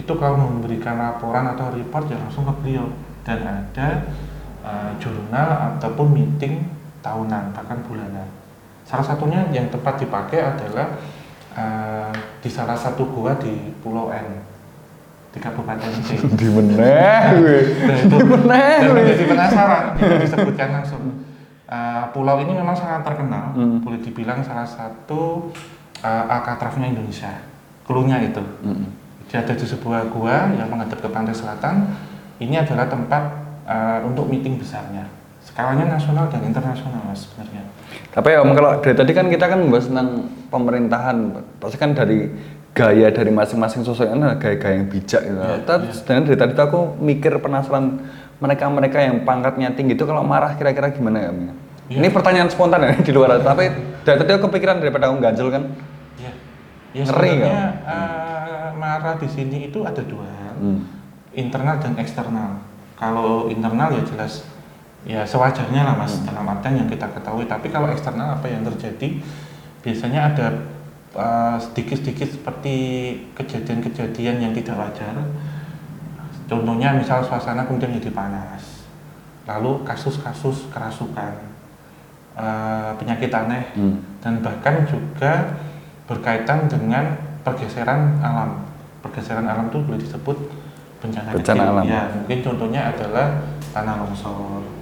itu 0.00 0.12
kalau 0.16 0.40
memberikan 0.40 0.96
laporan 0.96 1.44
atau 1.52 1.68
report 1.76 2.08
ya 2.08 2.16
langsung 2.16 2.48
ke 2.48 2.54
beliau. 2.64 2.88
Dan 3.28 3.44
ada 3.44 4.08
uh, 4.64 4.96
jurnal 4.96 5.76
ataupun 5.76 6.16
meeting 6.16 6.64
tahunan 7.04 7.52
bahkan 7.52 7.84
bulanan 7.84 8.39
salah 8.90 9.06
satunya 9.06 9.46
yang 9.54 9.70
tepat 9.70 10.02
dipakai 10.02 10.42
adalah 10.42 10.98
uh, 11.54 12.10
di 12.42 12.50
salah 12.50 12.74
satu 12.74 13.06
gua 13.06 13.38
di 13.38 13.70
Pulau 13.78 14.10
N 14.10 14.42
di 15.30 15.38
Kabupaten 15.38 15.90
C 16.02 16.18
Di 16.42 16.50
meneh 16.50 17.22
gue. 17.38 17.58
Nah, 17.86 17.96
itu 18.02 18.16
Di 18.18 18.26
meneh 18.26 18.74
dan 18.82 18.90
gue. 18.90 18.98
menjadi 18.98 19.24
penasaran 19.30 19.84
itu 19.94 20.14
disebutkan 20.26 20.68
langsung 20.74 21.02
Uh, 21.70 22.10
pulau 22.10 22.42
ini 22.42 22.50
memang 22.50 22.74
sangat 22.74 23.06
terkenal 23.06 23.54
Hmm. 23.54 23.78
boleh 23.78 24.02
dibilang 24.02 24.42
salah 24.42 24.66
satu 24.66 25.54
uh, 26.02 26.24
alcatraznya 26.26 26.90
Indonesia 26.90 27.30
klunya 27.86 28.18
itu 28.18 28.42
Mm-mm. 28.66 28.90
dia 29.30 29.38
ada 29.38 29.54
di 29.54 29.62
sebuah 29.62 30.10
gua 30.10 30.50
yang 30.50 30.66
menghadap 30.66 30.98
ke 30.98 31.06
pantai 31.06 31.30
selatan. 31.30 31.94
Ini 32.42 32.66
adalah 32.66 32.90
tempat 32.90 33.22
uh, 33.70 34.02
untuk 34.02 34.26
meeting 34.26 34.58
besarnya. 34.58 35.06
Skalanya 35.40 35.96
nasional 35.96 36.28
dan 36.28 36.44
internasional 36.44 37.00
mas 37.08 37.24
sebenarnya. 37.26 37.64
Tapi 38.12 38.28
om 38.38 38.52
kalau 38.52 38.78
dari 38.78 38.94
tadi 38.94 39.12
kan 39.16 39.26
kita 39.26 39.48
kan 39.48 39.58
membahas 39.58 39.86
tentang 39.88 40.08
pemerintahan, 40.52 41.16
pasti 41.58 41.76
kan 41.80 41.96
dari 41.96 42.28
gaya 42.70 43.10
dari 43.10 43.34
masing-masing 43.34 43.82
sosok 43.82 44.14
kan 44.14 44.20
ada 44.22 44.36
gaya-gaya 44.38 44.78
yang 44.78 44.86
bijak 44.86 45.22
gitu. 45.26 45.40
Iya, 45.40 45.58
Tapi 45.66 45.86
iya. 45.90 45.94
sebenarnya 45.96 46.24
dari 46.30 46.38
tadi 46.38 46.52
tuh 46.54 46.64
aku 46.70 46.80
mikir 47.02 47.32
penasaran 47.42 47.84
mereka-mereka 48.38 48.98
yang 49.02 49.16
pangkatnya 49.26 49.74
tinggi 49.74 49.98
itu 49.98 50.04
kalau 50.06 50.22
marah 50.22 50.54
kira-kira 50.54 50.94
gimana 50.94 51.18
ya 51.18 51.28
om? 51.34 51.38
ya? 51.40 51.52
Iya. 51.90 51.96
Ini 51.98 52.08
pertanyaan 52.14 52.48
spontan 52.48 52.80
ya 52.86 52.94
di 53.06 53.12
luar, 53.12 53.42
tapi 53.42 53.64
dari 54.06 54.16
tadi 54.22 54.30
aku 54.36 54.46
kepikiran 54.48 54.78
daripada 54.78 55.10
aku 55.10 55.18
ganjel 55.18 55.48
kan. 55.50 55.62
Ya, 56.20 56.30
ya 56.94 57.02
Ngeri 57.10 57.32
uh, 57.42 58.68
marah 58.78 59.14
di 59.18 59.28
sini 59.28 59.72
itu 59.72 59.82
ada 59.82 60.02
dua 60.04 60.26
hal, 60.28 60.54
Hmm. 60.60 60.84
internal 61.32 61.80
dan 61.80 61.96
eksternal. 61.96 62.60
Kalau 62.94 63.48
internal 63.48 63.96
ya 63.96 64.04
jelas 64.04 64.44
ya 65.02 65.24
sewajarnya 65.24 65.80
lah 65.80 65.94
mas 65.96 66.20
dalam 66.22 66.44
artian 66.44 66.84
yang 66.84 66.88
kita 66.88 67.08
ketahui. 67.10 67.48
Tapi 67.48 67.68
kalau 67.68 67.88
eksternal 67.88 68.36
apa 68.36 68.46
yang 68.46 68.60
terjadi 68.64 69.20
biasanya 69.80 70.34
ada 70.34 70.46
uh, 71.16 71.56
sedikit-sedikit 71.56 72.28
seperti 72.36 72.74
kejadian-kejadian 73.32 74.36
yang 74.38 74.52
tidak 74.52 74.76
wajar. 74.76 75.14
Contohnya 76.50 76.90
misal 76.92 77.22
suasana 77.22 77.62
kemudian 77.62 77.94
jadi 77.94 78.10
panas, 78.10 78.82
lalu 79.46 79.86
kasus-kasus 79.86 80.66
kerasukan, 80.74 81.30
eh, 82.34 82.90
penyakit 82.98 83.30
aneh, 83.30 83.70
Hmm. 83.78 84.02
dan 84.18 84.42
bahkan 84.42 84.82
juga 84.82 85.54
berkaitan 86.10 86.66
dengan 86.66 87.14
pergeseran 87.46 88.18
alam. 88.18 88.66
Pergeseran 88.98 89.46
alam 89.46 89.70
itu 89.70 89.78
boleh 89.78 90.02
disebut 90.02 90.34
bencana, 90.98 91.30
Bencana 91.30 91.62
kecil. 91.62 91.70
alam. 91.70 91.84
Ya, 91.86 92.02
mungkin 92.18 92.38
contohnya 92.42 92.82
adalah 92.90 93.30
tanah 93.70 93.94
longsor, 94.02 94.58
eh, 94.58 94.79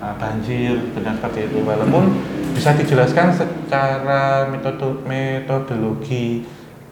banjir, 0.00 0.80
dan 0.96 1.16
seperti 1.20 1.52
itu. 1.52 1.60
Walaupun 1.60 2.16
bisa 2.56 2.72
dijelaskan 2.74 3.36
secara 3.36 4.48
metode 4.48 5.04
metodologi 5.04 6.44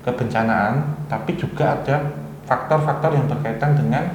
kebencanaan, 0.05 1.05
tapi 1.09 1.37
juga 1.37 1.81
ada 1.81 2.15
faktor-faktor 2.49 3.17
yang 3.17 3.27
berkaitan 3.29 3.77
dengan 3.77 4.09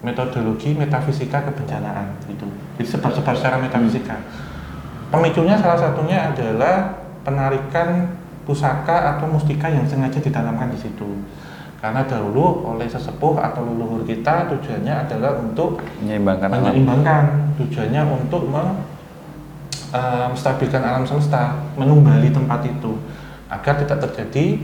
metodologi 0.00 0.72
metafisika 0.72 1.42
kebencanaan 1.42 2.16
itu. 2.30 2.46
Jadi 2.78 2.86
sebar-sebar 2.86 3.34
secara 3.34 3.56
metafisika. 3.58 4.16
Pemicunya 5.08 5.56
salah 5.58 5.80
satunya 5.80 6.30
adalah 6.30 7.00
penarikan 7.24 8.12
pusaka 8.48 9.16
atau 9.16 9.28
mustika 9.28 9.68
yang 9.68 9.84
sengaja 9.84 10.20
ditanamkan 10.20 10.72
di 10.72 10.78
situ. 10.80 11.24
Karena 11.78 12.02
dahulu 12.02 12.66
oleh 12.66 12.90
sesepuh 12.90 13.38
atau 13.38 13.62
leluhur 13.62 14.02
kita 14.02 14.50
tujuannya 14.50 15.06
adalah 15.06 15.38
untuk 15.38 15.78
Menyeimbangkan 16.02 16.50
alam. 16.50 16.74
menyeimbangkan, 16.74 17.24
tujuannya 17.54 18.02
untuk 18.02 18.50
eh, 19.94 20.26
menstabilkan 20.28 20.82
alam 20.82 21.06
semesta, 21.06 21.54
menumbali 21.78 22.28
tempat 22.28 22.66
itu 22.66 22.98
agar 23.48 23.78
tidak 23.78 23.98
terjadi 24.04 24.58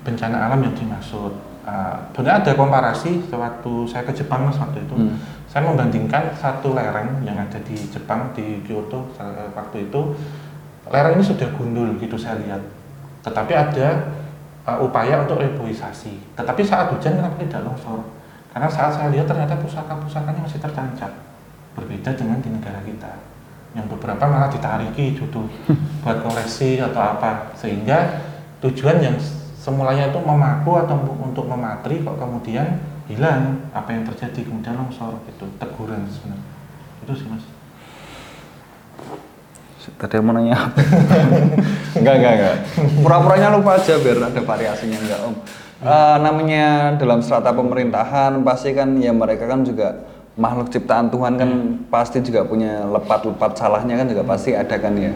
bencana 0.00 0.46
alam 0.46 0.62
yang 0.62 0.72
dimaksud. 0.72 1.32
Eh, 1.66 1.96
Sebenarnya 2.14 2.38
ada 2.40 2.52
komparasi 2.54 3.26
sewaktu 3.26 3.72
saya 3.84 4.06
ke 4.06 4.12
Jepang 4.14 4.46
mas 4.46 4.56
waktu 4.56 4.80
itu, 4.80 4.94
Hmm. 4.94 5.18
saya 5.44 5.66
membandingkan 5.66 6.32
satu 6.38 6.72
lereng 6.72 7.20
yang 7.26 7.34
ada 7.34 7.58
di 7.60 7.74
Jepang 7.90 8.30
di 8.32 8.62
Kyoto 8.62 9.10
eh, 9.18 9.50
waktu 9.52 9.90
itu 9.90 10.00
lereng 10.86 11.18
ini 11.18 11.24
sudah 11.26 11.50
gundul 11.54 11.98
gitu 11.98 12.14
saya 12.14 12.38
lihat, 12.40 12.62
tetapi 13.20 13.52
ada 13.52 13.86
eh, 14.66 14.78
upaya 14.80 15.22
untuk 15.22 15.40
reboisasi. 15.40 16.36
Tetapi 16.36 16.62
saat 16.64 16.92
hujan 16.92 17.16
kenapa 17.20 17.36
tidak 17.40 17.64
longsor? 17.64 18.00
Karena 18.50 18.66
saat 18.66 18.92
saya 18.96 19.08
lihat 19.14 19.30
ternyata 19.30 19.54
pusaka-pusakanya 19.62 20.42
masih 20.42 20.58
tertancap 20.58 21.12
berbeda 21.78 22.10
dengan 22.18 22.42
di 22.42 22.50
negara 22.50 22.82
kita 22.82 23.30
yang 23.70 23.86
beberapa 23.86 24.26
malah 24.26 24.50
ditariki 24.50 25.14
gitu 25.14 25.46
buat 26.02 26.18
koleksi 26.26 26.82
atau 26.82 26.98
apa 26.98 27.54
sehingga 27.54 28.26
tujuan 28.58 28.98
yang 28.98 29.16
semulanya 29.54 30.10
itu 30.10 30.18
memaku 30.18 30.74
atau 30.82 30.98
untuk 31.22 31.46
mematri 31.46 32.02
kok 32.02 32.18
kemudian 32.18 32.82
hilang 33.06 33.62
apa 33.70 33.94
yang 33.94 34.02
terjadi 34.02 34.42
kemudian 34.42 34.74
longsor 34.74 35.22
itu 35.30 35.46
teguran 35.62 36.02
sebenarnya 36.10 36.46
itu 37.06 37.12
sih 37.14 37.28
mas 37.30 37.46
Tadi 39.80 40.20
mau 40.20 40.36
nanya 40.36 40.60
apa? 40.60 40.76
enggak, 42.00 42.14
enggak, 42.18 42.32
enggak. 42.36 42.56
Pura-puranya 43.04 43.48
lupa 43.54 43.76
aja 43.76 43.94
biar 44.00 44.16
ada 44.18 44.40
variasinya 44.40 44.98
enggak 44.98 45.20
om. 45.24 45.34
Eh, 45.80 46.16
namanya 46.20 46.92
dalam 47.00 47.24
strata 47.24 47.56
pemerintahan 47.56 48.44
pasti 48.44 48.76
kan 48.76 49.00
ya 49.00 49.16
mereka 49.16 49.48
kan 49.48 49.64
juga 49.64 50.04
makhluk 50.36 50.68
ciptaan 50.68 51.08
Tuhan 51.08 51.40
kan 51.40 51.50
pasti 51.88 52.20
juga 52.20 52.44
punya 52.44 52.84
lepat-lepat 52.84 53.56
salahnya 53.56 53.96
kan 53.96 54.06
juga 54.08 54.22
pasti 54.28 54.52
ada 54.52 54.76
kan 54.76 54.92
ya. 54.96 55.12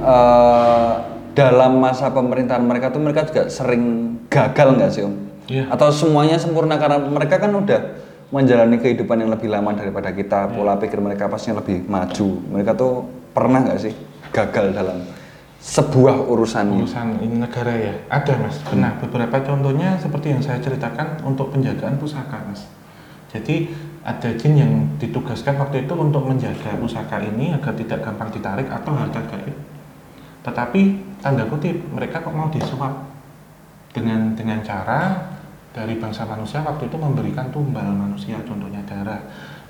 Eh, 0.00 0.92
dalam 1.36 1.76
masa 1.76 2.08
pemerintahan 2.08 2.64
mereka 2.64 2.88
tuh 2.88 3.04
mereka 3.04 3.28
juga 3.28 3.52
sering 3.52 4.16
gagal 4.32 4.68
nggak 4.80 4.90
sih 4.90 5.02
om? 5.04 5.14
Iya. 5.48 5.68
Atau 5.68 5.92
semuanya 5.92 6.40
sempurna 6.40 6.80
karena 6.80 7.04
mereka 7.04 7.36
kan 7.36 7.52
udah 7.52 7.80
menjalani 8.32 8.80
kehidupan 8.80 9.24
yang 9.24 9.32
lebih 9.32 9.48
lama 9.48 9.72
daripada 9.76 10.12
kita, 10.12 10.52
pola 10.52 10.76
pikir 10.76 11.00
mereka 11.00 11.28
pastinya 11.28 11.60
lebih 11.60 11.84
maju. 11.84 12.28
Mereka 12.52 12.72
tuh 12.76 13.04
pernah 13.36 13.60
nggak 13.60 13.80
sih 13.80 13.92
gagal 14.32 14.72
dalam 14.72 15.04
sebuah 15.58 16.26
urusan. 16.30 16.70
Urusan 16.78 17.18
ini 17.22 17.42
negara 17.42 17.74
ya. 17.74 17.94
Ada 18.08 18.38
mas. 18.38 18.62
Pernah 18.62 18.96
beberapa 19.02 19.36
contohnya 19.42 19.98
seperti 19.98 20.32
yang 20.32 20.42
saya 20.42 20.62
ceritakan 20.62 21.22
untuk 21.26 21.50
penjagaan 21.50 21.98
pusaka 21.98 22.38
mas. 22.46 22.64
Jadi 23.28 23.68
ada 24.06 24.32
jin 24.40 24.54
yang 24.56 24.72
ditugaskan 24.96 25.60
waktu 25.60 25.84
itu 25.84 25.92
untuk 25.92 26.24
menjaga 26.24 26.80
pusaka 26.80 27.20
ini 27.20 27.52
agar 27.52 27.76
tidak 27.76 28.00
gampang 28.00 28.32
ditarik 28.32 28.70
atau 28.72 28.96
harta 28.96 29.20
gaib. 29.28 29.52
Tetapi 30.46 30.80
tanda 31.20 31.44
kutip 31.44 31.76
mereka 31.92 32.24
kok 32.24 32.32
mau 32.32 32.48
disuap? 32.48 33.10
Dengan 33.88 34.36
dengan 34.36 34.60
cara 34.62 35.32
dari 35.72 35.96
bangsa 35.96 36.24
manusia 36.24 36.64
waktu 36.64 36.88
itu 36.88 36.96
memberikan 36.96 37.48
tumbal 37.54 37.88
manusia 37.88 38.36
contohnya 38.44 38.84
darah 38.84 39.20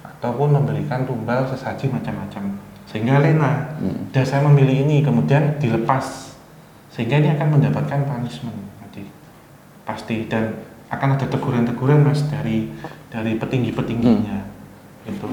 ataupun 0.02 0.56
memberikan 0.56 1.06
tumbal 1.06 1.46
sesaji 1.46 1.90
macam-macam 1.90 2.58
sehingga 2.88 3.20
lena 3.20 3.76
dan 4.16 4.24
saya 4.24 4.40
memilih 4.48 4.88
ini 4.88 5.04
kemudian 5.04 5.60
dilepas. 5.60 6.32
Sehingga 6.88 7.20
ini 7.20 7.30
akan 7.36 7.60
mendapatkan 7.60 8.00
punishment 8.08 8.58
nanti 8.80 9.04
pasti. 9.84 10.24
Dan 10.24 10.56
akan 10.88 11.20
ada 11.20 11.26
teguran-teguran 11.28 12.00
mas 12.00 12.24
dari 12.32 12.72
dari 13.12 13.36
petinggi-petingginya 13.36 14.40
itu 15.04 15.28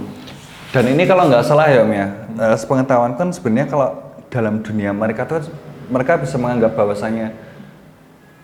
Dan 0.76 0.92
ini 0.92 1.08
kalau 1.08 1.32
nggak 1.32 1.48
salah 1.48 1.72
ya 1.72 1.88
Om 1.88 1.92
ya, 1.96 2.08
eh, 2.36 2.56
sepengetahuan 2.60 3.16
kan 3.16 3.32
sebenarnya 3.32 3.72
kalau 3.72 3.88
dalam 4.28 4.60
dunia 4.60 4.92
mereka 4.92 5.24
tuh 5.24 5.48
mereka 5.88 6.20
bisa 6.20 6.36
menganggap 6.36 6.76
bahwasanya 6.76 7.32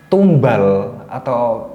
tumbal 0.08 0.96
atau 1.12 1.72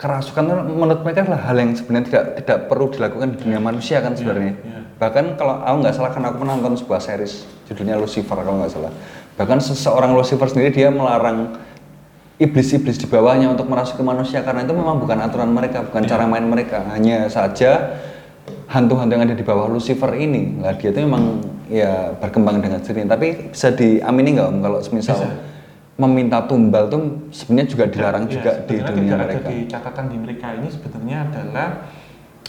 kerasukan 0.00 0.64
menurut 0.64 1.04
mereka 1.04 1.28
adalah 1.28 1.52
hal 1.52 1.56
yang 1.60 1.76
sebenarnya 1.76 2.06
tidak 2.08 2.24
tidak 2.40 2.58
perlu 2.72 2.88
dilakukan 2.88 3.36
di 3.36 3.38
dunia 3.44 3.60
manusia 3.60 4.00
kan 4.00 4.16
sebenarnya. 4.16 4.56
iya. 4.64 4.83
Bahkan 4.94 5.34
kalau 5.34 5.58
aku 5.58 5.76
nggak 5.82 5.94
salah 5.94 6.10
kan 6.14 6.22
aku 6.22 6.44
pernah 6.44 6.54
nonton 6.54 6.78
sebuah 6.78 7.00
series 7.02 7.42
judulnya 7.66 7.98
Lucifer 7.98 8.36
kalau 8.36 8.62
nggak 8.62 8.72
salah. 8.72 8.92
Bahkan 9.34 9.58
seseorang 9.58 10.14
Lucifer 10.14 10.46
sendiri 10.46 10.70
dia 10.70 10.88
melarang 10.94 11.58
iblis-iblis 12.38 12.98
di 12.98 13.06
bawahnya 13.06 13.50
untuk 13.50 13.66
merasuki 13.66 14.02
manusia 14.02 14.42
karena 14.42 14.62
itu 14.62 14.74
memang 14.74 14.98
bukan 14.98 15.18
aturan 15.22 15.50
mereka, 15.50 15.82
bukan 15.86 16.02
cara 16.06 16.26
main 16.26 16.46
mereka. 16.46 16.82
Hanya 16.90 17.26
saja 17.26 17.98
hantu-hantu 18.70 19.18
yang 19.18 19.24
ada 19.26 19.34
di 19.34 19.44
bawah 19.46 19.70
Lucifer 19.70 20.14
ini, 20.14 20.58
lah 20.62 20.74
dia 20.74 20.90
itu 20.90 20.98
memang 21.02 21.42
ya 21.70 22.14
berkembang 22.18 22.58
dengan 22.58 22.82
sendirinya. 22.82 23.14
Tapi 23.18 23.50
bisa 23.50 23.70
diamini 23.74 24.38
nggak 24.38 24.46
om 24.50 24.58
kalau 24.62 24.78
semisal 24.82 25.18
Bisa. 25.18 25.30
meminta 25.94 26.42
tumbal 26.46 26.90
tuh 26.90 27.30
sebenarnya 27.30 27.68
juga 27.70 27.84
dilarang 27.86 28.24
Ya, 28.26 28.30
juga 28.34 28.50
di 28.66 28.78
sebenarnya 28.78 28.90
dunia 28.98 29.14
mereka. 29.14 29.38
ada 29.38 29.50
di 29.50 29.58
catatan 29.70 30.04
di 30.10 30.16
mereka 30.18 30.46
ini 30.58 30.68
sebenarnya 30.70 31.16
adalah 31.30 31.68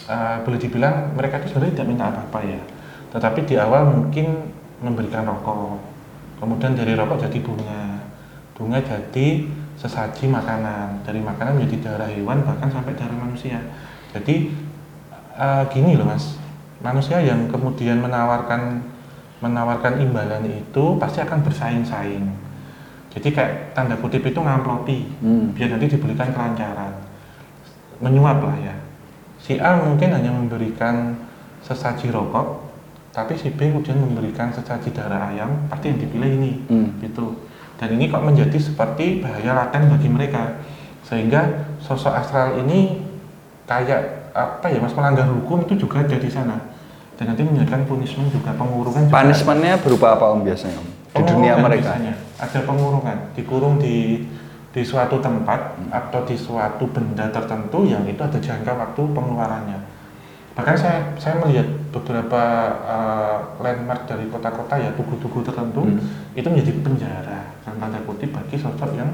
uh, 0.10 0.38
boleh 0.44 0.60
dibilang 0.60 1.16
mereka 1.16 1.42
itu 1.42 1.54
sebenarnya 1.54 1.82
tidak 1.82 1.88
minta 1.90 2.06
apa-apa 2.12 2.40
ya. 2.46 2.60
Tetapi 3.16 3.40
di 3.48 3.56
awal 3.56 3.88
mungkin 3.88 4.52
memberikan 4.84 5.26
rokok. 5.26 5.80
Kemudian 6.40 6.76
dari 6.76 6.94
rokok 6.94 7.24
jadi 7.26 7.40
bunga. 7.40 7.84
Bunga 8.56 8.80
jadi 8.84 9.28
sesaji 9.80 10.28
makanan. 10.28 11.04
Dari 11.08 11.20
makanan 11.24 11.60
menjadi 11.60 11.92
darah 11.92 12.10
hewan 12.12 12.44
bahkan 12.44 12.70
sampai 12.70 12.94
darah 12.96 13.16
manusia. 13.16 13.60
Jadi 14.12 14.52
uh, 15.40 15.64
gini 15.72 15.96
loh 15.96 16.08
mas. 16.08 16.36
Manusia 16.84 17.24
yang 17.24 17.48
kemudian 17.48 17.98
menawarkan 18.04 18.84
menawarkan 19.40 20.00
imbalan 20.00 20.48
itu 20.48 21.00
pasti 21.00 21.24
akan 21.24 21.40
bersaing-saing. 21.44 22.26
Jadi 23.16 23.32
kayak 23.32 23.72
tanda 23.72 23.96
kutip 23.96 24.28
itu 24.28 24.40
ngamploti. 24.44 25.08
Hmm. 25.24 25.56
biar 25.56 25.72
nanti 25.72 25.88
diberikan 25.88 26.36
kelancaran. 26.36 27.00
Menyuap 28.04 28.44
lah 28.44 28.60
ya 28.60 28.76
si 29.46 29.62
A 29.62 29.78
mungkin 29.78 30.10
hanya 30.10 30.34
memberikan 30.34 31.14
sesaji 31.62 32.10
rokok 32.10 32.66
tapi 33.14 33.38
si 33.38 33.54
B 33.54 33.70
kemudian 33.70 34.02
memberikan 34.02 34.50
sesaji 34.50 34.90
darah 34.90 35.30
ayam 35.30 35.70
pasti 35.70 35.94
yang 35.94 36.02
dipilih 36.02 36.32
ini 36.34 36.52
Hmm. 36.66 36.98
gitu 36.98 37.38
dan 37.78 37.94
ini 37.94 38.10
kok 38.10 38.26
menjadi 38.26 38.58
seperti 38.58 39.22
bahaya 39.22 39.54
laten 39.54 39.86
bagi 39.94 40.10
mereka 40.10 40.58
sehingga 41.06 41.70
sosok 41.78 42.18
astral 42.18 42.58
ini 42.66 43.06
kayak 43.70 44.34
apa 44.34 44.66
ya 44.68 44.82
mas 44.82 44.98
melanggar 44.98 45.30
hukum 45.30 45.62
itu 45.64 45.78
juga 45.78 46.02
ada 46.02 46.18
di 46.18 46.28
sana 46.28 46.58
dan 47.16 47.32
nanti 47.32 47.46
menyediakan 47.46 47.86
punishment 47.88 48.28
juga 48.28 48.52
pengurungan 48.58 49.08
juga. 49.08 49.16
Punishmentnya 49.24 49.80
berupa 49.80 50.20
apa 50.20 50.36
om 50.36 50.44
biasanya 50.44 50.76
om? 50.76 50.88
Di 51.16 51.22
dunia 51.24 51.54
mereka. 51.56 51.96
biasanya. 51.96 52.14
ada 52.36 52.60
pengurungan 52.68 53.18
dikurung 53.32 53.80
di 53.80 54.28
di 54.76 54.84
suatu 54.84 55.24
tempat 55.24 55.80
atau 55.88 56.20
di 56.28 56.36
suatu 56.36 56.84
benda 56.92 57.32
tertentu 57.32 57.88
yang 57.88 58.04
itu 58.04 58.20
ada 58.20 58.36
jangka 58.36 58.76
waktu 58.76 59.02
pengeluarannya 59.08 59.80
bahkan 60.52 60.76
saya 60.76 61.00
saya 61.16 61.40
melihat 61.40 61.64
beberapa 61.92 62.42
uh, 62.84 63.38
landmark 63.60 64.04
dari 64.04 64.28
kota-kota 64.28 64.76
ya 64.76 64.92
tugu-tugu 64.94 65.44
tertentu 65.44 65.84
Hmm. 65.88 66.00
itu 66.32 66.48
menjadi 66.48 66.72
penjara 66.80 67.40
dalam 67.64 67.78
tanda 67.80 68.00
kutip 68.04 68.32
bagi 68.32 68.56
sosok 68.56 68.92
yang 68.96 69.12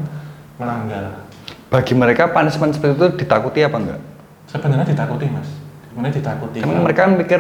melanggar 0.58 1.26
Bagi 1.72 1.96
mereka 1.96 2.28
punishment 2.28 2.76
seperti 2.76 2.94
itu 3.00 3.08
ditakuti 3.22 3.64
apa 3.64 3.78
enggak? 3.78 4.02
sebenarnya 4.46 4.86
ditakuti 4.92 5.26
mas 5.30 5.48
sebenarnya 5.88 6.16
ditakuti 6.20 6.58
Kan 6.60 6.84
mereka 6.84 7.00
kan 7.08 7.14
mikir, 7.16 7.40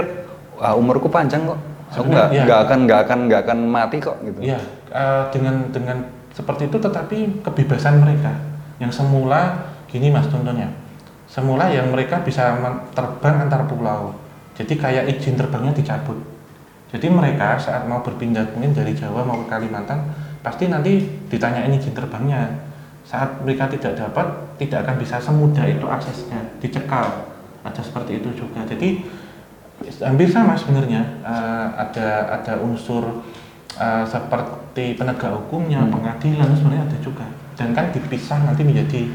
wah 0.56 0.74
umurku 0.74 1.12
panjang 1.12 1.44
kok. 1.44 1.60
Aku 1.92 2.08
nggak 2.08 2.48
nggak 2.48 2.60
akan 2.64 2.78
nggak 2.88 3.00
akan 3.04 3.20
nggak 3.28 3.42
akan 3.44 3.58
mati 3.68 3.98
kok 4.00 4.16
gitu. 4.24 4.40
Iya, 4.40 4.60
eh, 4.88 5.24
dengan 5.36 5.68
dengan 5.76 5.98
seperti 6.32 6.68
itu 6.68 6.78
tetapi 6.80 7.44
kebebasan 7.44 8.00
mereka. 8.00 8.32
Yang 8.82 9.04
semula 9.04 9.72
gini 9.86 10.10
mas 10.10 10.26
contohnya 10.32 10.72
semula 11.32 11.72
yang 11.72 11.88
mereka 11.96 12.20
bisa 12.20 12.60
terbang 12.92 13.48
antar 13.48 13.64
pulau. 13.68 14.12
Jadi 14.56 14.76
kayak 14.76 15.08
izin 15.08 15.40
terbangnya 15.40 15.72
dicabut. 15.72 16.20
Jadi 16.92 17.08
mereka 17.08 17.56
saat 17.56 17.88
mau 17.88 18.04
berpindah 18.04 18.52
mungkin 18.52 18.76
dari 18.76 18.92
Jawa 18.92 19.24
mau 19.24 19.40
ke 19.44 19.48
Kalimantan 19.48 20.12
pasti 20.44 20.68
nanti 20.68 21.08
ditanyain 21.32 21.72
izin 21.72 21.96
terbangnya. 21.96 22.68
Saat 23.08 23.44
mereka 23.48 23.72
tidak 23.72 23.96
dapat 23.96 24.28
tidak 24.60 24.84
akan 24.84 24.96
bisa 25.00 25.24
semudah 25.24 25.64
itu 25.64 25.88
aksesnya 25.88 26.60
dicekal. 26.60 27.32
Ada 27.64 27.80
seperti 27.80 28.20
itu 28.20 28.36
juga. 28.36 28.68
Jadi 28.68 29.08
hampir 30.04 30.28
sama 30.28 30.54
sebenarnya 30.60 31.22
Eh, 31.22 31.68
ada 31.80 32.34
ada 32.42 32.54
unsur 32.60 33.24
eh, 33.82 34.04
seperti 34.06 34.94
penegak 34.94 35.34
hukumnya 35.34 35.82
Hmm. 35.82 35.90
pengadilan 35.92 36.54
sebenarnya 36.54 36.86
ada 36.86 36.98
juga 37.02 37.26
dan 37.58 37.74
kan 37.74 37.90
dipisah 37.90 38.38
nanti 38.42 38.62
menjadi 38.62 39.10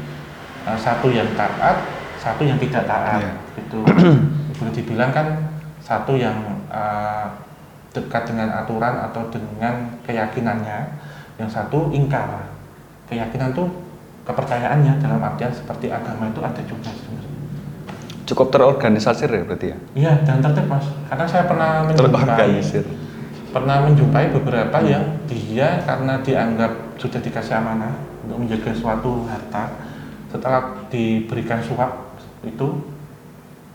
eh, 0.67 0.77
satu 0.77 1.07
yang 1.09 1.31
taat 1.33 1.87
satu 2.19 2.43
yang 2.43 2.59
tidak 2.59 2.83
taat 2.83 3.23
Iya. 3.23 3.33
itu 3.57 3.79
boleh 4.59 4.73
dibilang 4.75 5.11
kan 5.11 5.27
satu 5.79 6.13
yang 6.13 6.35
eh, 6.67 7.25
dekat 7.95 8.27
dengan 8.27 8.51
aturan 8.53 8.99
atau 9.01 9.25
dengan 9.31 9.87
keyakinannya 10.03 10.79
yang 11.37 11.47
satu 11.47 11.89
ingkar 11.89 12.45
keyakinan 13.07 13.55
tuh 13.55 13.71
kepercayaannya 14.21 14.99
dalam 14.99 15.23
artian 15.23 15.49
seperti 15.49 15.87
agama 15.87 16.27
itu 16.27 16.43
ada 16.43 16.59
juga 16.67 16.91
sebenarnya 16.91 17.25
Cukup 18.27 18.51
terorganisir 18.51 19.31
ya 19.31 19.39
berarti 19.39 19.71
ya. 19.71 19.77
Iya, 19.95 20.13
dan 20.27 20.43
tertib 20.43 20.67
mas. 20.67 20.83
Karena 21.07 21.23
saya 21.23 21.47
pernah 21.47 21.87
menjumpai, 21.87 22.11
Terorganisir. 22.11 22.83
Pernah 23.57 23.89
menjumpai 23.89 24.29
beberapa 24.37 24.77
yang 24.85 25.25
dia 25.25 25.81
karena 25.81 26.21
dianggap 26.21 26.93
sudah 27.01 27.17
dikasih 27.17 27.57
amanah 27.57 27.89
untuk 28.21 28.45
menjaga 28.45 28.69
suatu 28.77 29.25
harta, 29.25 29.73
setelah 30.29 30.85
diberikan 30.93 31.57
suap 31.65 32.21
itu 32.45 32.85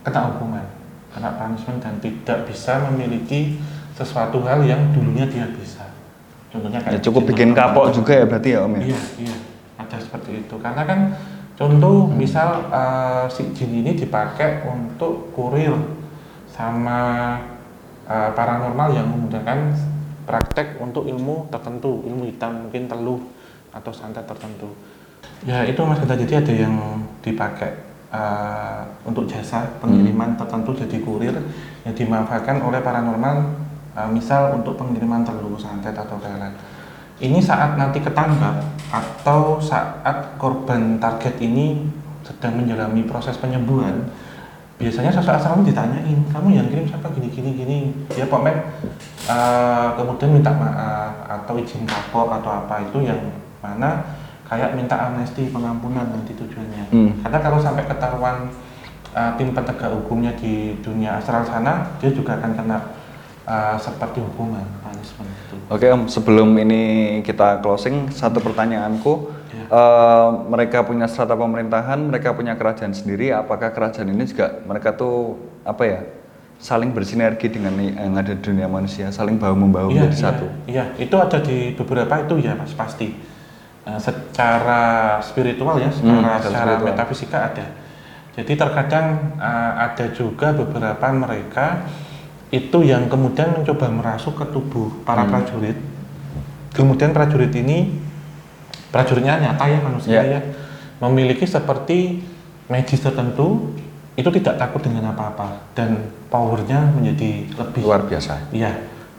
kena 0.07 0.31
hukuman, 0.31 0.63
kena 1.11 1.35
punishment 1.35 1.83
dan 1.83 1.99
tidak 1.99 2.47
bisa 2.47 2.79
memiliki 2.87 3.59
sesuatu 3.99 4.47
hal 4.47 4.63
yang 4.63 4.95
dulunya 4.95 5.27
dia 5.27 5.51
bisa. 5.51 5.83
Contohnya 6.55 6.79
Ya 6.79 6.95
kayak 6.95 7.03
cukup 7.03 7.27
izin 7.27 7.31
bikin 7.35 7.51
kapok 7.51 7.91
juga 7.91 8.13
ya 8.15 8.25
berarti 8.31 8.49
ya 8.55 8.61
om 8.63 8.79
ya. 8.79 8.83
Iya, 8.87 9.01
iya, 9.19 9.37
ada 9.83 9.97
seperti 9.99 10.47
itu. 10.47 10.55
Karena 10.63 10.87
kan 10.87 11.01
contoh 11.59 12.07
misal 12.07 12.71
eh, 12.71 13.25
si 13.35 13.51
jin 13.51 13.83
ini 13.83 13.99
dipakai 13.99 14.63
untuk 14.63 15.35
kurir 15.35 15.75
sama 16.47 17.35
uh, 18.07 18.31
paranormal 18.35 18.89
yang 18.95 19.07
menggunakan 19.11 19.75
praktek 20.27 20.79
untuk 20.79 21.07
ilmu 21.07 21.51
tertentu, 21.51 22.03
ilmu 22.07 22.27
hitam 22.31 22.67
mungkin 22.69 22.87
teluh 22.87 23.21
atau 23.75 23.91
santet 23.91 24.23
tertentu. 24.25 24.71
Ya 25.43 25.67
itu 25.67 25.83
mas 25.83 25.99
Genta, 25.99 26.15
jadi 26.15 26.39
ada 26.39 26.55
yang 26.55 26.75
dipakai 27.19 27.75
uh, 28.15 28.87
untuk 29.03 29.27
jasa 29.27 29.67
pengiriman 29.83 30.39
tertentu 30.39 30.71
jadi 30.79 31.03
kurir 31.03 31.35
yang 31.83 31.95
dimanfaatkan 31.95 32.63
oleh 32.63 32.79
paranormal 32.79 33.51
uh, 33.99 34.07
misal 34.07 34.55
untuk 34.55 34.79
pengiriman 34.79 35.27
teluh, 35.27 35.59
santet 35.59 35.99
atau 35.99 36.15
pelet. 36.23 36.55
Ini 37.23 37.39
saat 37.39 37.79
nanti 37.79 38.03
ketangkap 38.03 38.63
atau 38.91 39.59
saat 39.59 40.35
korban 40.39 40.99
target 40.99 41.39
ini 41.39 41.87
sedang 42.23 42.59
menjalani 42.59 43.03
proses 43.07 43.39
penyembuhan, 43.39 44.11
biasanya 44.83 45.15
sosok 45.15 45.39
asrama 45.39 45.63
ditanyain, 45.63 46.19
kamu 46.35 46.59
yang 46.59 46.67
kirim 46.67 46.91
siapa 46.91 47.07
gini 47.15 47.31
gini 47.31 47.51
gini, 47.55 47.79
Pak 48.11 48.41
Mek, 48.43 48.57
uh, 49.31 49.95
kemudian 49.95 50.35
minta 50.35 50.51
maaf 50.51 51.23
atau 51.31 51.55
izin 51.55 51.87
kapok 51.87 52.43
atau 52.43 52.51
apa 52.51 52.83
itu 52.83 53.07
yang 53.07 53.31
mana 53.63 54.03
kayak 54.51 54.75
minta 54.75 54.99
amnesti 54.99 55.55
pengampunan 55.55 56.11
nanti 56.11 56.35
tujuannya. 56.35 56.85
Hmm. 56.91 57.15
Karena 57.23 57.39
kalau 57.39 57.63
sampai 57.63 57.87
ketahuan 57.87 58.51
uh, 59.15 59.31
tim 59.39 59.55
penegak 59.55 59.95
hukumnya 59.95 60.35
di 60.35 60.77
dunia 60.83 61.23
astral 61.23 61.47
sana, 61.47 61.95
dia 62.03 62.11
juga 62.11 62.43
akan 62.43 62.53
kena 62.59 62.79
uh, 63.47 63.79
seperti 63.79 64.19
hukuman 64.19 64.67
punishment 64.83 65.31
itu. 65.31 65.57
Oke 65.71 65.87
Om, 65.89 66.11
sebelum 66.11 66.59
ini 66.59 66.83
kita 67.23 67.63
closing, 67.63 68.11
satu 68.11 68.43
pertanyaanku, 68.43 69.42
Ya. 69.73 69.81
Eh, 69.81 70.29
mereka 70.53 70.85
punya 70.85 71.09
strata 71.09 71.33
pemerintahan, 71.33 71.97
mereka 71.99 72.37
punya 72.37 72.53
kerajaan 72.55 72.93
sendiri, 72.93 73.33
apakah 73.33 73.73
kerajaan 73.73 74.13
ini 74.13 74.29
juga 74.29 74.61
mereka 74.69 74.93
tuh 74.93 75.41
apa 75.65 75.83
ya, 75.83 76.01
saling 76.61 76.93
bersinergi 76.93 77.49
dengan 77.49 77.81
yang 77.81 78.13
ada 78.13 78.37
di 78.37 78.43
dunia 78.45 78.69
manusia, 78.69 79.09
saling 79.09 79.41
bahu 79.41 79.57
membahu 79.57 79.89
Iya, 79.91 80.05
menjadi 80.05 80.13
iya, 80.13 80.23
satu? 80.23 80.47
Iya, 80.69 80.85
itu 81.01 81.17
ada 81.17 81.39
di 81.41 81.73
beberapa 81.73 82.15
itu 82.21 82.35
ya 82.39 82.53
mas 82.53 82.77
pasti. 82.77 83.17
Eh, 83.83 83.99
secara 83.99 85.17
spiritual 85.19 85.81
ya, 85.81 85.89
secara, 85.89 86.13
Hmm, 86.13 86.21
secara 86.21 86.39
secara 86.45 86.63
spiritual. 86.77 86.87
metafisika 86.93 87.39
ada. 87.51 87.67
Jadi 88.37 88.53
terkadang 88.55 89.07
eh, 89.41 89.73
ada 89.89 90.07
juga 90.13 90.53
beberapa 90.53 91.07
mereka 91.11 91.89
itu 92.53 92.85
yang 92.85 93.09
kemudian 93.09 93.57
mencoba 93.57 93.89
merasuk 93.89 94.37
ke 94.37 94.45
tubuh 94.53 95.01
para 95.03 95.25
Hmm. 95.25 95.33
prajurit. 95.33 95.81
Kemudian 96.73 97.17
prajurit 97.17 97.53
ini 97.57 98.02
prajuritnya 98.93 99.41
nyata 99.41 99.65
ya 99.67 99.79
manusia 99.81 100.13
Ya. 100.13 100.23
ya, 100.37 100.41
memiliki 101.01 101.49
seperti 101.49 102.21
magis 102.69 103.01
tertentu 103.01 103.73
itu 104.13 104.29
tidak 104.29 104.61
takut 104.61 104.85
dengan 104.85 105.11
apa-apa 105.11 105.73
dan 105.73 105.97
powernya 106.29 106.93
menjadi 106.93 107.49
lebih 107.49 107.81
Luar 107.83 108.05
biasa. 108.05 108.53
Iya. 108.53 108.71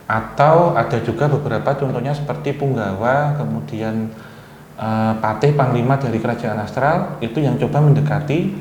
Atau 0.06 0.78
ada 0.78 1.02
juga 1.02 1.26
beberapa 1.26 1.74
contohnya 1.74 2.14
seperti 2.14 2.54
Punggawa, 2.54 3.34
kemudian 3.34 4.14
eh, 4.78 5.14
Patih 5.18 5.58
Panglima 5.58 5.98
dari 5.98 6.22
Kerajaan 6.22 6.62
Astral 6.62 7.18
itu 7.20 7.42
yang 7.42 7.58
coba 7.58 7.82
mendekati 7.82 8.54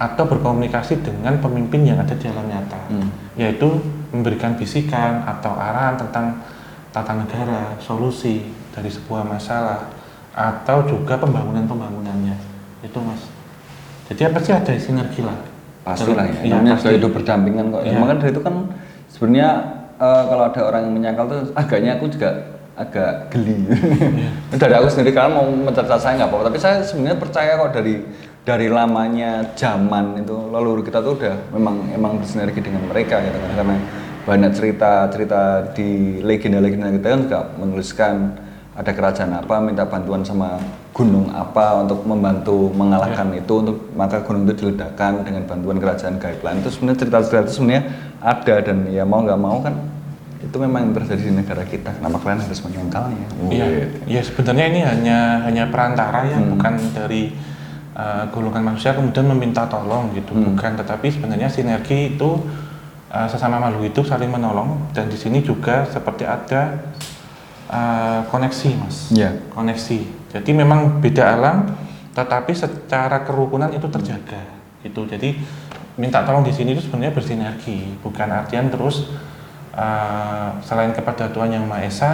atau 0.00 0.24
berkomunikasi 0.24 1.02
dengan 1.02 1.36
pemimpin 1.42 1.84
yang 1.84 1.98
ada 2.00 2.14
di 2.16 2.24
alam 2.24 2.46
nyata, 2.48 2.80
Hmm. 2.88 3.10
yaitu 3.36 3.68
memberikan 4.10 4.56
bisikan 4.56 5.22
atau 5.28 5.52
arahan 5.52 6.00
tentang 6.00 6.40
tata 6.90 7.12
negara, 7.14 7.76
solusi 7.78 8.42
dari 8.72 8.88
sebuah 8.88 9.22
masalah, 9.22 9.92
atau 10.34 10.78
juga 10.86 11.18
pembangunan-pembangunannya. 11.18 12.36
Itu 12.86 12.98
mas. 13.02 13.22
Jadi 14.10 14.22
apa 14.26 14.38
sih 14.42 14.52
ada 14.54 14.72
sinergi 14.74 15.22
lah. 15.22 15.38
Pastilah 15.80 16.28
ya, 16.28 16.40
Iya, 16.44 16.52
namanya 16.60 16.76
sudah 16.76 16.94
hidup 16.98 17.12
berdampingan 17.16 17.72
kok. 17.72 17.82
Makanya 17.88 18.20
dari 18.20 18.32
itu 18.36 18.42
kan 18.44 18.54
sebenarnya 19.08 19.50
eh, 19.96 20.22
kalau 20.28 20.42
ada 20.50 20.60
orang 20.66 20.80
yang 20.86 20.94
menyangkal 20.94 21.24
tuh 21.30 21.40
agaknya 21.56 21.96
aku 21.96 22.10
juga 22.12 22.30
agak 22.80 23.32
geli. 23.32 23.68
Iya. 23.68 24.30
dari 24.62 24.74
aku 24.76 24.88
sendiri 24.88 25.12
kalian 25.12 25.32
mau 25.36 25.46
mencerita 25.46 25.96
saya 26.00 26.20
nggak 26.20 26.28
apa-apa, 26.32 26.44
tapi 26.52 26.58
saya 26.58 26.76
sebenarnya 26.84 27.18
percaya 27.20 27.50
kok 27.60 27.72
dari 27.76 27.94
dari 28.40 28.66
lamanya 28.72 29.52
zaman 29.52 30.24
itu 30.24 30.32
leluhur 30.32 30.80
kita 30.80 31.04
tuh 31.04 31.20
udah 31.20 31.36
memang 31.52 31.92
emang 31.92 32.12
bersinergi 32.18 32.64
dengan 32.64 32.88
mereka 32.88 33.20
gitu 33.20 33.36
kan 33.36 33.52
karena 33.52 33.76
banyak 34.24 34.52
cerita-cerita 34.56 35.42
di 35.76 36.20
legenda-legenda 36.24 36.88
kita 36.92 37.06
kan 37.08 37.20
juga 37.28 37.40
menuliskan 37.60 38.14
ada 38.80 38.96
kerajaan 38.96 39.36
apa 39.36 39.60
minta 39.60 39.84
bantuan 39.84 40.24
sama 40.24 40.56
gunung 40.96 41.28
apa 41.28 41.84
untuk 41.84 42.00
membantu 42.08 42.72
mengalahkan 42.72 43.28
itu 43.36 43.60
untuk 43.60 43.76
maka 43.92 44.24
gunung 44.24 44.48
itu 44.48 44.64
diledakkan 44.64 45.20
dengan 45.20 45.44
bantuan 45.44 45.76
kerajaan 45.76 46.16
gaib 46.16 46.40
lain 46.40 46.64
itu 46.64 46.72
sebenarnya 46.72 46.98
cerita-cerita 47.04 47.44
itu 47.44 47.52
sebenarnya 47.60 47.82
ada 48.24 48.54
dan 48.64 48.88
ya 48.88 49.04
mau 49.04 49.20
nggak 49.20 49.36
mau 49.36 49.60
kan 49.60 49.76
itu 50.40 50.56
memang 50.56 50.88
yang 50.88 50.92
terjadi 50.96 51.22
di 51.28 51.34
negara 51.36 51.68
kita 51.68 51.92
kenapa 52.00 52.16
kalian 52.24 52.40
harus 52.40 52.60
menyangkalnya 52.64 53.28
Iya, 53.52 53.66
ya 54.08 54.20
sebenarnya 54.24 54.64
ini 54.72 54.80
hanya 54.80 55.18
hanya 55.44 55.68
perantara 55.68 56.24
ya, 56.24 56.40
Hmm. 56.40 56.56
bukan 56.56 56.80
dari 56.96 57.36
uh, 57.92 58.24
golongan 58.32 58.72
manusia 58.72 58.96
kemudian 58.96 59.28
meminta 59.28 59.68
tolong 59.68 60.08
gitu, 60.16 60.32
Hmm. 60.32 60.56
bukan. 60.56 60.80
Tetapi 60.80 61.06
sebenarnya 61.12 61.52
sinergi 61.52 62.16
itu 62.16 62.40
uh, 63.12 63.28
sesama 63.28 63.60
makhluk 63.60 63.92
hidup 63.92 64.08
saling 64.08 64.32
menolong 64.32 64.80
dan 64.96 65.12
di 65.12 65.20
sini 65.20 65.44
juga 65.44 65.84
seperti 65.84 66.24
ada 66.24 66.88
uh, 67.70 68.20
koneksi, 68.28 68.68
mas. 68.76 68.96
Iya. 69.14 69.38
Koneksi. 69.54 69.98
Jadi 70.34 70.50
memang 70.50 70.98
beda 70.98 71.38
alam, 71.38 71.74
tetapi 72.12 72.52
secara 72.52 73.22
kerukunan 73.22 73.70
itu 73.70 73.86
terjaga. 73.86 74.42
Itu 74.82 75.06
jadi 75.06 75.38
minta 75.98 76.22
tolong 76.26 76.42
di 76.42 76.52
sini 76.54 76.74
itu 76.74 76.82
sebenarnya 76.82 77.14
bersinergi, 77.14 77.98
bukan 78.02 78.28
artian 78.30 78.70
terus 78.70 79.10
uh, 79.74 80.58
selain 80.62 80.90
kepada 80.94 81.30
Tuhan 81.30 81.50
yang 81.54 81.64
Maha 81.66 81.86
Esa, 81.86 82.10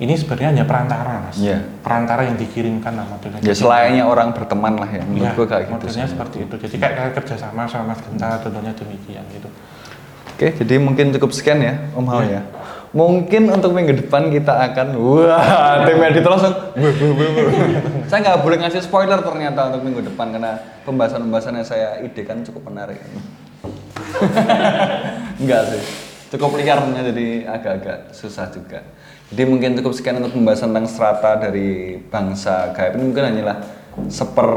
ini 0.00 0.16
sebenarnya 0.16 0.48
hanya 0.56 0.64
perantara, 0.64 1.20
mas. 1.28 1.36
Iya. 1.38 1.60
Perantara 1.84 2.24
yang 2.26 2.36
dikirimkan 2.40 2.92
lah 2.96 3.06
modelnya. 3.06 3.40
ya 3.44 3.54
selayaknya 3.54 4.04
orang 4.08 4.32
berteman 4.32 4.80
lah 4.80 4.88
ya 4.88 5.04
menurut 5.04 5.36
gue 5.36 5.46
kayak 5.46 5.68
gitu 5.68 5.74
modelnya 5.76 6.06
seperti 6.08 6.36
itu. 6.48 6.54
Jadi 6.56 6.74
kayak, 6.80 6.94
kayak 6.96 7.12
kerjasama 7.20 7.62
sama 7.68 7.92
Mas 7.94 8.00
Genta, 8.02 8.40
contohnya 8.40 8.72
demikian 8.72 9.24
gitu. 9.34 9.48
Oke, 10.40 10.56
jadi 10.56 10.74
mungkin 10.80 11.12
cukup 11.12 11.36
sekian 11.36 11.60
ya, 11.60 11.74
Om 11.92 12.06
Hao 12.08 12.24
Iya. 12.24 12.40
ya. 12.40 12.59
Mungkin 12.90 13.46
untuk 13.46 13.70
minggu 13.70 14.02
depan 14.02 14.34
kita 14.34 14.50
akan, 14.66 14.98
wah, 14.98 15.86
tim 15.86 16.02
editor 16.02 16.34
langsung, 16.34 16.54
saya 18.10 18.18
nggak 18.18 18.42
boleh 18.42 18.58
ngasih 18.58 18.82
spoiler 18.82 19.22
ternyata 19.22 19.70
untuk 19.70 19.86
minggu 19.86 20.10
depan 20.10 20.34
karena 20.34 20.58
pembahasan-pembahasan 20.82 21.54
yang 21.54 21.68
saya 21.68 22.02
idekan 22.02 22.42
cukup 22.42 22.66
menarik. 22.66 22.98
Enggak 25.40 25.62
sih, 25.70 25.82
cukup 26.34 26.58
liarnya 26.58 27.14
jadi 27.14 27.26
agak-agak 27.46 28.10
susah 28.10 28.50
juga. 28.50 28.82
Jadi 29.30 29.42
mungkin 29.46 29.78
cukup 29.78 29.94
sekian 29.94 30.18
untuk 30.18 30.34
pembahasan 30.34 30.74
tentang 30.74 30.90
strata 30.90 31.38
dari 31.38 31.94
bangsa 32.10 32.74
gaib 32.74 32.98
ini 32.98 33.04
mungkin 33.06 33.24
hanyalah 33.30 33.56
seper 34.10 34.50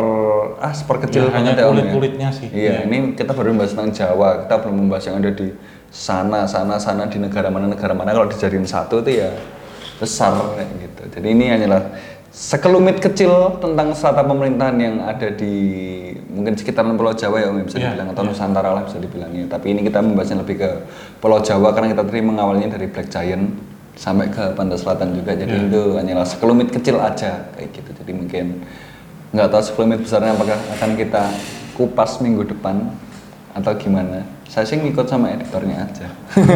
ah 0.58 0.74
seperkecil 0.74 1.30
Ya, 1.30 1.38
hanya 1.38 1.54
ya, 1.54 1.62
ya. 1.62 1.69
kulit-kulitnya 1.69 2.30
sih. 2.34 2.50
Iya, 2.50 2.82
Iya. 2.82 2.89
ini 2.89 3.13
kita 3.13 3.38
baru 3.38 3.54
membahas 3.54 3.78
tentang 3.78 3.93
Jawa, 3.93 4.41
kita 4.46 4.56
belum 4.58 4.76
membahas 4.82 5.04
yang 5.06 5.22
ada 5.22 5.30
di 5.30 5.54
sana, 5.93 6.49
sana, 6.49 6.82
sana 6.82 7.06
di 7.06 7.21
negara 7.21 7.53
mana, 7.53 7.69
negara 7.69 7.93
mana. 7.93 8.10
Kalau 8.10 8.25
dijadiin 8.25 8.65
satu 8.65 9.06
itu 9.06 9.21
ya 9.21 9.29
besar 10.01 10.34
kayak 10.58 10.69
gitu. 10.82 11.01
Jadi 11.13 11.27
ini 11.29 11.45
hanyalah 11.53 11.93
sekelumit 12.34 12.97
kecil 12.97 13.62
tentang 13.62 13.93
strata 13.93 14.25
pemerintahan 14.25 14.73
yang 14.82 14.95
ada 15.06 15.29
di 15.29 15.53
mungkin 16.34 16.58
sekitaran 16.58 16.97
Pulau 16.97 17.13
Jawa 17.13 17.38
ya 17.38 17.47
Om 17.53 17.62
ya, 17.62 17.63
bisa 17.69 17.77
Iya, 17.77 17.86
dibilang 17.93 18.10
atau 18.10 18.23
Nusantara 18.25 18.69
lah 18.73 18.84
bisa 18.89 18.97
dibilangnya. 18.97 19.45
Tapi 19.45 19.69
ini 19.69 19.86
kita 19.86 20.01
membahasnya 20.01 20.41
lebih 20.41 20.65
ke 20.65 20.69
Pulau 21.21 21.38
Jawa 21.45 21.69
karena 21.77 21.93
kita 21.93 22.01
tadi 22.01 22.25
mengawalnya 22.25 22.73
dari 22.73 22.89
Black 22.89 23.13
Giant 23.13 23.53
sampai 23.93 24.34
ke 24.34 24.58
Pantai 24.58 24.82
Selatan 24.82 25.13
juga. 25.13 25.38
Jadi 25.38 25.53
Iya. 25.53 25.69
itu 25.69 25.82
hanyalah 26.01 26.25
sekelumit 26.25 26.73
kecil 26.73 26.97
aja 26.97 27.53
kayak 27.53 27.69
gitu. 27.69 27.89
Jadi 28.01 28.12
mungkin 28.17 28.65
nggak 29.29 29.47
tahu 29.53 29.62
sekelumit 29.62 30.01
besarnya 30.01 30.34
apakah 30.34 30.58
akan 30.58 30.91
kita 30.97 31.23
kupas 31.77 32.17
minggu 32.17 32.49
depan 32.49 32.89
atau 33.54 33.72
gimana. 33.78 34.26
Saya 34.50 34.66
sih 34.66 34.82
ngikut 34.82 35.06
sama 35.06 35.34
editornya 35.34 35.86
aja. 35.86 36.08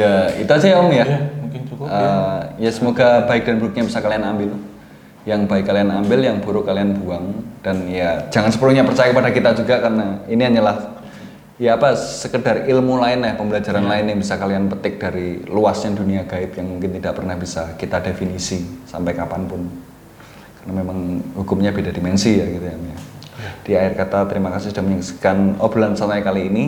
ya 0.00 0.12
itu 0.36 0.50
aja 0.52 0.66
ya 0.68 0.76
Om 0.80 0.90
ya. 0.92 1.04
Iya, 1.04 1.18
mungkin 1.40 1.60
cukup 1.68 1.84
ya. 1.88 1.96
Eh, 1.96 2.40
ya 2.68 2.70
semoga 2.70 3.08
baik 3.24 3.42
dan 3.48 3.56
buruknya 3.60 3.84
bisa 3.88 4.00
kalian 4.00 4.24
ambil. 4.24 4.50
Yang 5.28 5.40
baik 5.52 5.64
kalian 5.68 5.90
ambil, 5.92 6.20
yang 6.24 6.36
buruk 6.40 6.64
kalian 6.64 6.96
buang. 6.96 7.44
Dan 7.60 7.88
ya 7.88 8.28
jangan 8.32 8.52
sepenuhnya 8.52 8.84
percaya 8.84 9.12
kepada 9.12 9.30
kita 9.32 9.50
juga 9.56 9.84
karena 9.84 10.24
ini 10.28 10.42
hanyalah 10.44 11.00
ya 11.60 11.76
apa 11.76 11.92
sekedar 11.92 12.64
ilmu 12.64 12.96
lain 12.96 13.20
ya 13.20 13.36
pembelajaran 13.36 13.84
lain 13.84 14.16
yang 14.16 14.18
bisa 14.24 14.40
kalian 14.40 14.72
petik 14.72 14.96
dari 14.96 15.44
luasnya 15.44 15.92
dunia 15.92 16.24
gaib 16.24 16.56
yang 16.56 16.72
mungkin 16.72 16.96
tidak 16.96 17.20
pernah 17.20 17.36
bisa 17.36 17.76
kita 17.76 18.00
definisi 18.00 18.64
sampai 18.88 19.12
kapan 19.12 19.44
pun 19.44 19.68
karena 20.56 20.72
memang 20.80 21.20
hukumnya 21.36 21.68
beda 21.68 21.92
dimensi 21.92 22.40
ya 22.40 22.48
gitu 22.48 22.64
ya, 22.64 22.72
ya. 22.72 22.96
Di 23.64 23.72
akhir 23.76 23.94
kata 23.96 24.28
terima 24.30 24.48
kasih 24.54 24.72
sudah 24.72 24.84
menyaksikan 24.84 25.60
obrolan 25.60 25.96
santai 25.96 26.24
kali 26.24 26.48
ini 26.48 26.64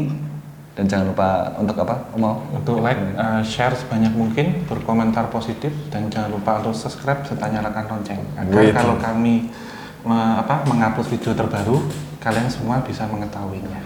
dan 0.73 0.89
jangan 0.89 1.13
lupa 1.13 1.53
untuk 1.61 1.77
apa? 1.85 2.09
Mau 2.17 2.41
Untuk 2.57 2.81
like, 2.81 3.01
uh, 3.17 3.45
share 3.45 3.77
sebanyak 3.77 4.13
mungkin, 4.17 4.65
berkomentar 4.65 5.29
positif, 5.29 5.69
dan 5.93 6.09
jangan 6.09 6.33
lupa 6.33 6.65
untuk 6.65 6.73
subscribe 6.73 7.21
serta 7.29 7.45
nyalakan 7.53 7.85
lonceng. 7.93 8.21
Agar 8.41 8.57
Wih. 8.57 8.73
kalau 8.73 8.97
kami 8.97 9.53
me- 10.09 10.37
apa, 10.41 10.65
mengupload 10.65 11.07
video 11.13 11.37
terbaru, 11.37 11.77
kalian 12.25 12.49
semua 12.49 12.81
bisa 12.81 13.05
mengetahuinya. 13.05 13.81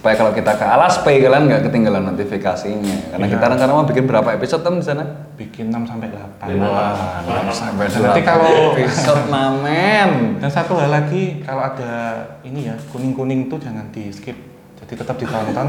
Supaya 0.00 0.16
kalau 0.16 0.32
kita 0.32 0.56
ke 0.56 0.64
Alas 0.64 0.96
Pay 0.98 1.20
kalian 1.20 1.44
nggak 1.44 1.68
ketinggalan 1.68 2.08
notifikasinya 2.08 3.12
karena 3.12 3.20
Iya. 3.22 3.32
kita 3.36 3.44
rencana 3.46 3.70
mau 3.70 3.84
bikin 3.84 4.08
berapa 4.08 4.32
episode 4.32 4.64
tem 4.64 4.74
di 4.74 4.86
sana 4.86 5.04
Bikin 5.36 5.68
6 5.68 5.84
sampai 5.84 6.08
8. 6.08 6.56
wah 6.56 7.20
enam 7.20 7.48
sampai 7.50 7.84
Nanti 7.84 8.00
delapan 8.00 8.24
kalau- 8.24 8.72
episode 8.74 9.22
mamen 9.28 10.10
Dan 10.36 10.48
satu 10.48 10.72
hal 10.74 10.88
lagi, 10.88 11.44
kalau 11.44 11.60
ada 11.66 11.92
ini 12.40 12.64
ya, 12.64 12.80
kuning-kuning 12.88 13.44
itu 13.44 13.56
jangan 13.56 13.84
di 13.90 14.08
skip. 14.08 14.40
Jadi 14.74 14.96
tetap 14.96 15.12
ditonton. 15.14 15.68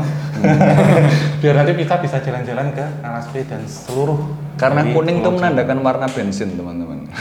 Biar 1.44 1.54
nanti 1.54 1.76
kita 1.76 2.00
bisa 2.00 2.18
jalan-jalan 2.18 2.72
ke 2.72 2.86
Alas 3.02 3.28
Bay 3.28 3.44
dan 3.44 3.60
seluruh 3.62 4.16
karena 4.56 4.88
kuning 4.88 5.20
itu 5.20 5.28
menandakan 5.30 5.78
warna 5.82 6.08
bensin 6.08 6.56
teman-teman 6.56 7.04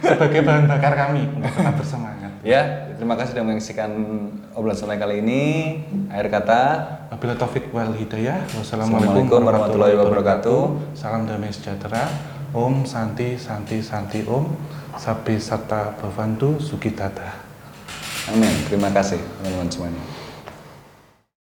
sebagai 0.00 0.40
bahan 0.40 0.64
bakar 0.64 0.92
kami 0.96 1.28
untuk 1.30 1.52
tetap 1.52 1.74
bersemangat. 1.76 2.27
Ya 2.46 2.92
terima 2.94 3.18
kasih 3.18 3.38
sudah 3.38 3.44
menyaksikan 3.46 3.90
obrolan 4.54 4.98
kali 4.98 5.22
ini 5.22 5.42
akhir 6.12 6.28
kata 6.30 6.62
Wabillahi 7.08 7.40
taufik 7.40 7.72
wal 7.74 7.96
hidayah. 7.96 8.46
Assalamualaikum 8.52 9.26
Wassalamualaikum 9.26 9.42
warahmatullahi 9.42 9.94
wabarakatuh. 9.96 10.60
Salam 10.92 11.26
damai 11.26 11.50
sejahtera. 11.50 12.06
Om 12.54 12.86
Santi 12.86 13.34
Santi 13.34 13.82
Santi 13.82 14.22
Om. 14.28 14.44
Sabi 14.94 15.40
Sata 15.40 15.98
Bhavantu 15.98 16.62
Sukitata. 16.62 17.48
amin 18.28 18.52
terima 18.68 18.92
kasih 18.92 19.16
teman-teman 19.40 19.68
semuanya 19.72 20.17